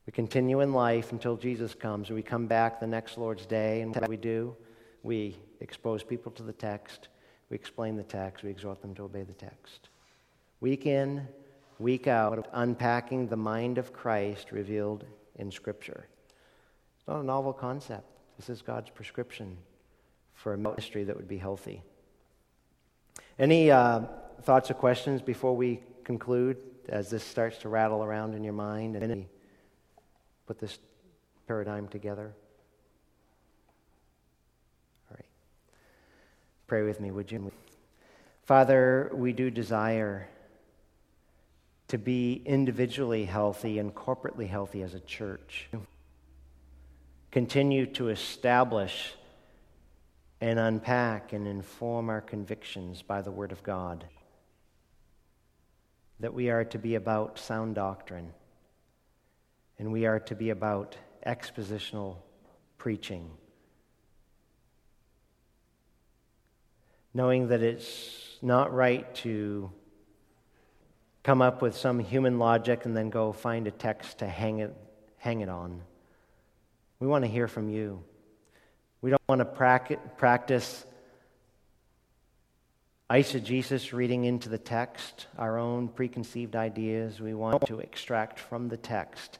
we 0.05 0.11
continue 0.11 0.61
in 0.61 0.73
life 0.73 1.11
until 1.11 1.37
Jesus 1.37 1.73
comes. 1.73 2.09
We 2.09 2.23
come 2.23 2.47
back 2.47 2.79
the 2.79 2.87
next 2.87 3.17
Lord's 3.17 3.45
Day, 3.45 3.81
and 3.81 3.95
what 3.95 4.09
we 4.09 4.17
do? 4.17 4.55
We 5.03 5.37
expose 5.61 6.03
people 6.03 6.31
to 6.33 6.43
the 6.43 6.53
text, 6.53 7.09
we 7.49 7.55
explain 7.55 7.95
the 7.95 8.03
text, 8.03 8.43
we 8.43 8.49
exhort 8.49 8.81
them 8.81 8.95
to 8.95 9.03
obey 9.03 9.23
the 9.23 9.33
text. 9.33 9.89
Week 10.59 10.85
in, 10.85 11.27
week 11.79 12.07
out, 12.07 12.49
unpacking 12.53 13.27
the 13.27 13.37
mind 13.37 13.77
of 13.77 13.93
Christ 13.93 14.51
revealed 14.51 15.05
in 15.35 15.51
Scripture. 15.51 16.07
It's 16.97 17.07
not 17.07 17.21
a 17.21 17.23
novel 17.23 17.53
concept. 17.53 18.09
This 18.37 18.49
is 18.49 18.61
God's 18.61 18.89
prescription 18.89 19.57
for 20.37 20.53
a 20.53 20.57
ministry 20.57 21.03
that 21.03 21.15
would 21.15 21.27
be 21.27 21.39
healthy. 21.39 21.81
Any 23.39 23.71
uh, 23.71 24.01
thoughts 24.43 24.69
or 24.71 24.75
questions 24.75 25.21
before 25.21 25.55
we 25.55 25.81
conclude 26.03 26.57
as 26.87 27.09
this 27.09 27.23
starts 27.23 27.57
to 27.59 27.69
rattle 27.69 28.03
around 28.03 28.35
in 28.35 28.43
your 28.43 28.53
mind 28.53 28.95
and 28.95 29.25
put 30.45 30.59
this 30.59 30.77
paradigm 31.47 31.87
together? 31.87 32.33
All 35.09 35.17
right. 35.17 35.25
Pray 36.67 36.83
with 36.83 37.01
me, 37.01 37.09
would 37.09 37.31
you? 37.31 37.51
Father, 38.43 39.11
we 39.13 39.33
do 39.33 39.49
desire 39.49 40.29
to 41.87 41.97
be 41.97 42.43
individually 42.45 43.25
healthy 43.25 43.79
and 43.79 43.93
corporately 43.93 44.47
healthy 44.47 44.83
as 44.83 44.93
a 44.93 44.99
church. 44.99 45.67
Continue 47.31 47.87
to 47.87 48.09
establish 48.09 49.15
and 50.39 50.59
unpack 50.59 51.33
and 51.33 51.47
inform 51.47 52.09
our 52.09 52.21
convictions 52.21 53.01
by 53.01 53.21
the 53.21 53.31
Word 53.31 53.51
of 53.51 53.63
God. 53.63 54.05
That 56.19 56.33
we 56.33 56.49
are 56.49 56.63
to 56.65 56.77
be 56.77 56.95
about 56.95 57.39
sound 57.39 57.75
doctrine, 57.75 58.33
and 59.79 59.91
we 59.91 60.05
are 60.05 60.19
to 60.21 60.35
be 60.35 60.49
about 60.49 60.97
expositional 61.25 62.17
preaching. 62.77 63.29
Knowing 67.13 67.47
that 67.47 67.61
it's 67.61 68.37
not 68.41 68.73
right 68.73 69.13
to 69.15 69.71
come 71.23 71.41
up 71.41 71.61
with 71.61 71.75
some 71.75 71.99
human 71.99 72.39
logic 72.39 72.85
and 72.85 72.95
then 72.95 73.09
go 73.09 73.31
find 73.31 73.67
a 73.67 73.71
text 73.71 74.19
to 74.19 74.27
hang 74.27 74.59
it, 74.59 74.73
hang 75.17 75.41
it 75.41 75.49
on. 75.49 75.81
We 76.99 77.07
want 77.07 77.25
to 77.25 77.29
hear 77.29 77.47
from 77.47 77.69
you. 77.69 78.03
We 79.01 79.11
don't 79.11 79.21
want 79.29 79.39
to 79.39 79.99
practice 80.17 80.85
eisegesis, 83.09 83.93
reading 83.93 84.25
into 84.25 84.49
the 84.49 84.57
text, 84.57 85.27
our 85.37 85.57
own 85.57 85.87
preconceived 85.87 86.55
ideas. 86.55 87.19
We 87.21 87.33
want 87.33 87.65
to 87.67 87.79
extract 87.79 88.39
from 88.39 88.69
the 88.69 88.77
text. 88.77 89.39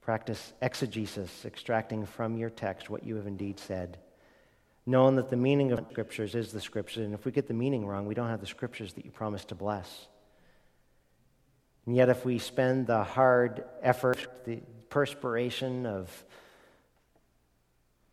Practice 0.00 0.52
exegesis, 0.62 1.44
extracting 1.44 2.06
from 2.06 2.36
your 2.36 2.48
text 2.48 2.88
what 2.88 3.04
you 3.04 3.16
have 3.16 3.26
indeed 3.26 3.58
said. 3.58 3.98
Knowing 4.86 5.16
that 5.16 5.30
the 5.30 5.36
meaning 5.36 5.72
of 5.72 5.84
scriptures 5.90 6.36
is 6.36 6.52
the 6.52 6.60
scriptures, 6.60 7.04
and 7.04 7.12
if 7.12 7.24
we 7.24 7.32
get 7.32 7.48
the 7.48 7.54
meaning 7.54 7.84
wrong, 7.84 8.06
we 8.06 8.14
don't 8.14 8.28
have 8.28 8.40
the 8.40 8.46
scriptures 8.46 8.92
that 8.92 9.04
you 9.04 9.10
promised 9.10 9.48
to 9.48 9.56
bless. 9.56 10.06
And 11.86 11.96
yet, 11.96 12.08
if 12.08 12.24
we 12.24 12.38
spend 12.38 12.86
the 12.86 13.02
hard 13.02 13.64
effort, 13.82 14.44
the 14.44 14.60
perspiration 14.88 15.86
of 15.86 16.24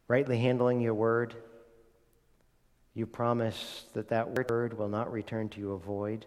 rightly 0.08 0.38
handling 0.38 0.82
your 0.82 0.94
word, 0.94 1.36
you 2.94 3.06
promise 3.06 3.86
that 3.94 4.10
that 4.10 4.50
word 4.50 4.78
will 4.78 4.90
not 4.90 5.12
return 5.12 5.50
to 5.50 5.60
you 5.60 5.72
a 5.72 5.78
void. 5.78 6.26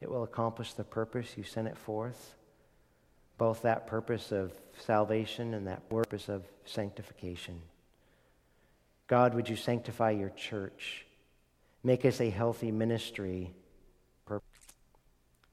It 0.00 0.10
will 0.10 0.24
accomplish 0.24 0.74
the 0.74 0.84
purpose 0.84 1.36
you 1.36 1.44
sent 1.44 1.68
it 1.68 1.78
forth, 1.78 2.34
both 3.38 3.62
that 3.62 3.86
purpose 3.86 4.32
of 4.32 4.52
salvation 4.78 5.54
and 5.54 5.66
that 5.66 5.88
purpose 5.88 6.28
of 6.28 6.44
sanctification. 6.64 7.62
God, 9.06 9.34
would 9.34 9.48
you 9.48 9.56
sanctify 9.56 10.10
your 10.10 10.30
church? 10.30 11.06
Make 11.84 12.04
us 12.04 12.20
a 12.20 12.30
healthy 12.30 12.70
ministry. 12.70 13.54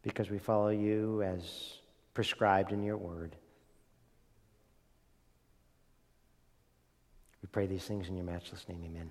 because 0.01 0.29
we 0.29 0.39
follow 0.39 0.69
you 0.69 1.21
as 1.21 1.73
prescribed 2.13 2.71
in 2.71 2.83
your 2.83 2.95
word. 2.97 3.35
Pray 7.51 7.65
these 7.65 7.85
things 7.85 8.07
in 8.09 8.15
your 8.15 8.25
matchless 8.25 8.67
name. 8.69 8.81
Amen. 8.85 9.09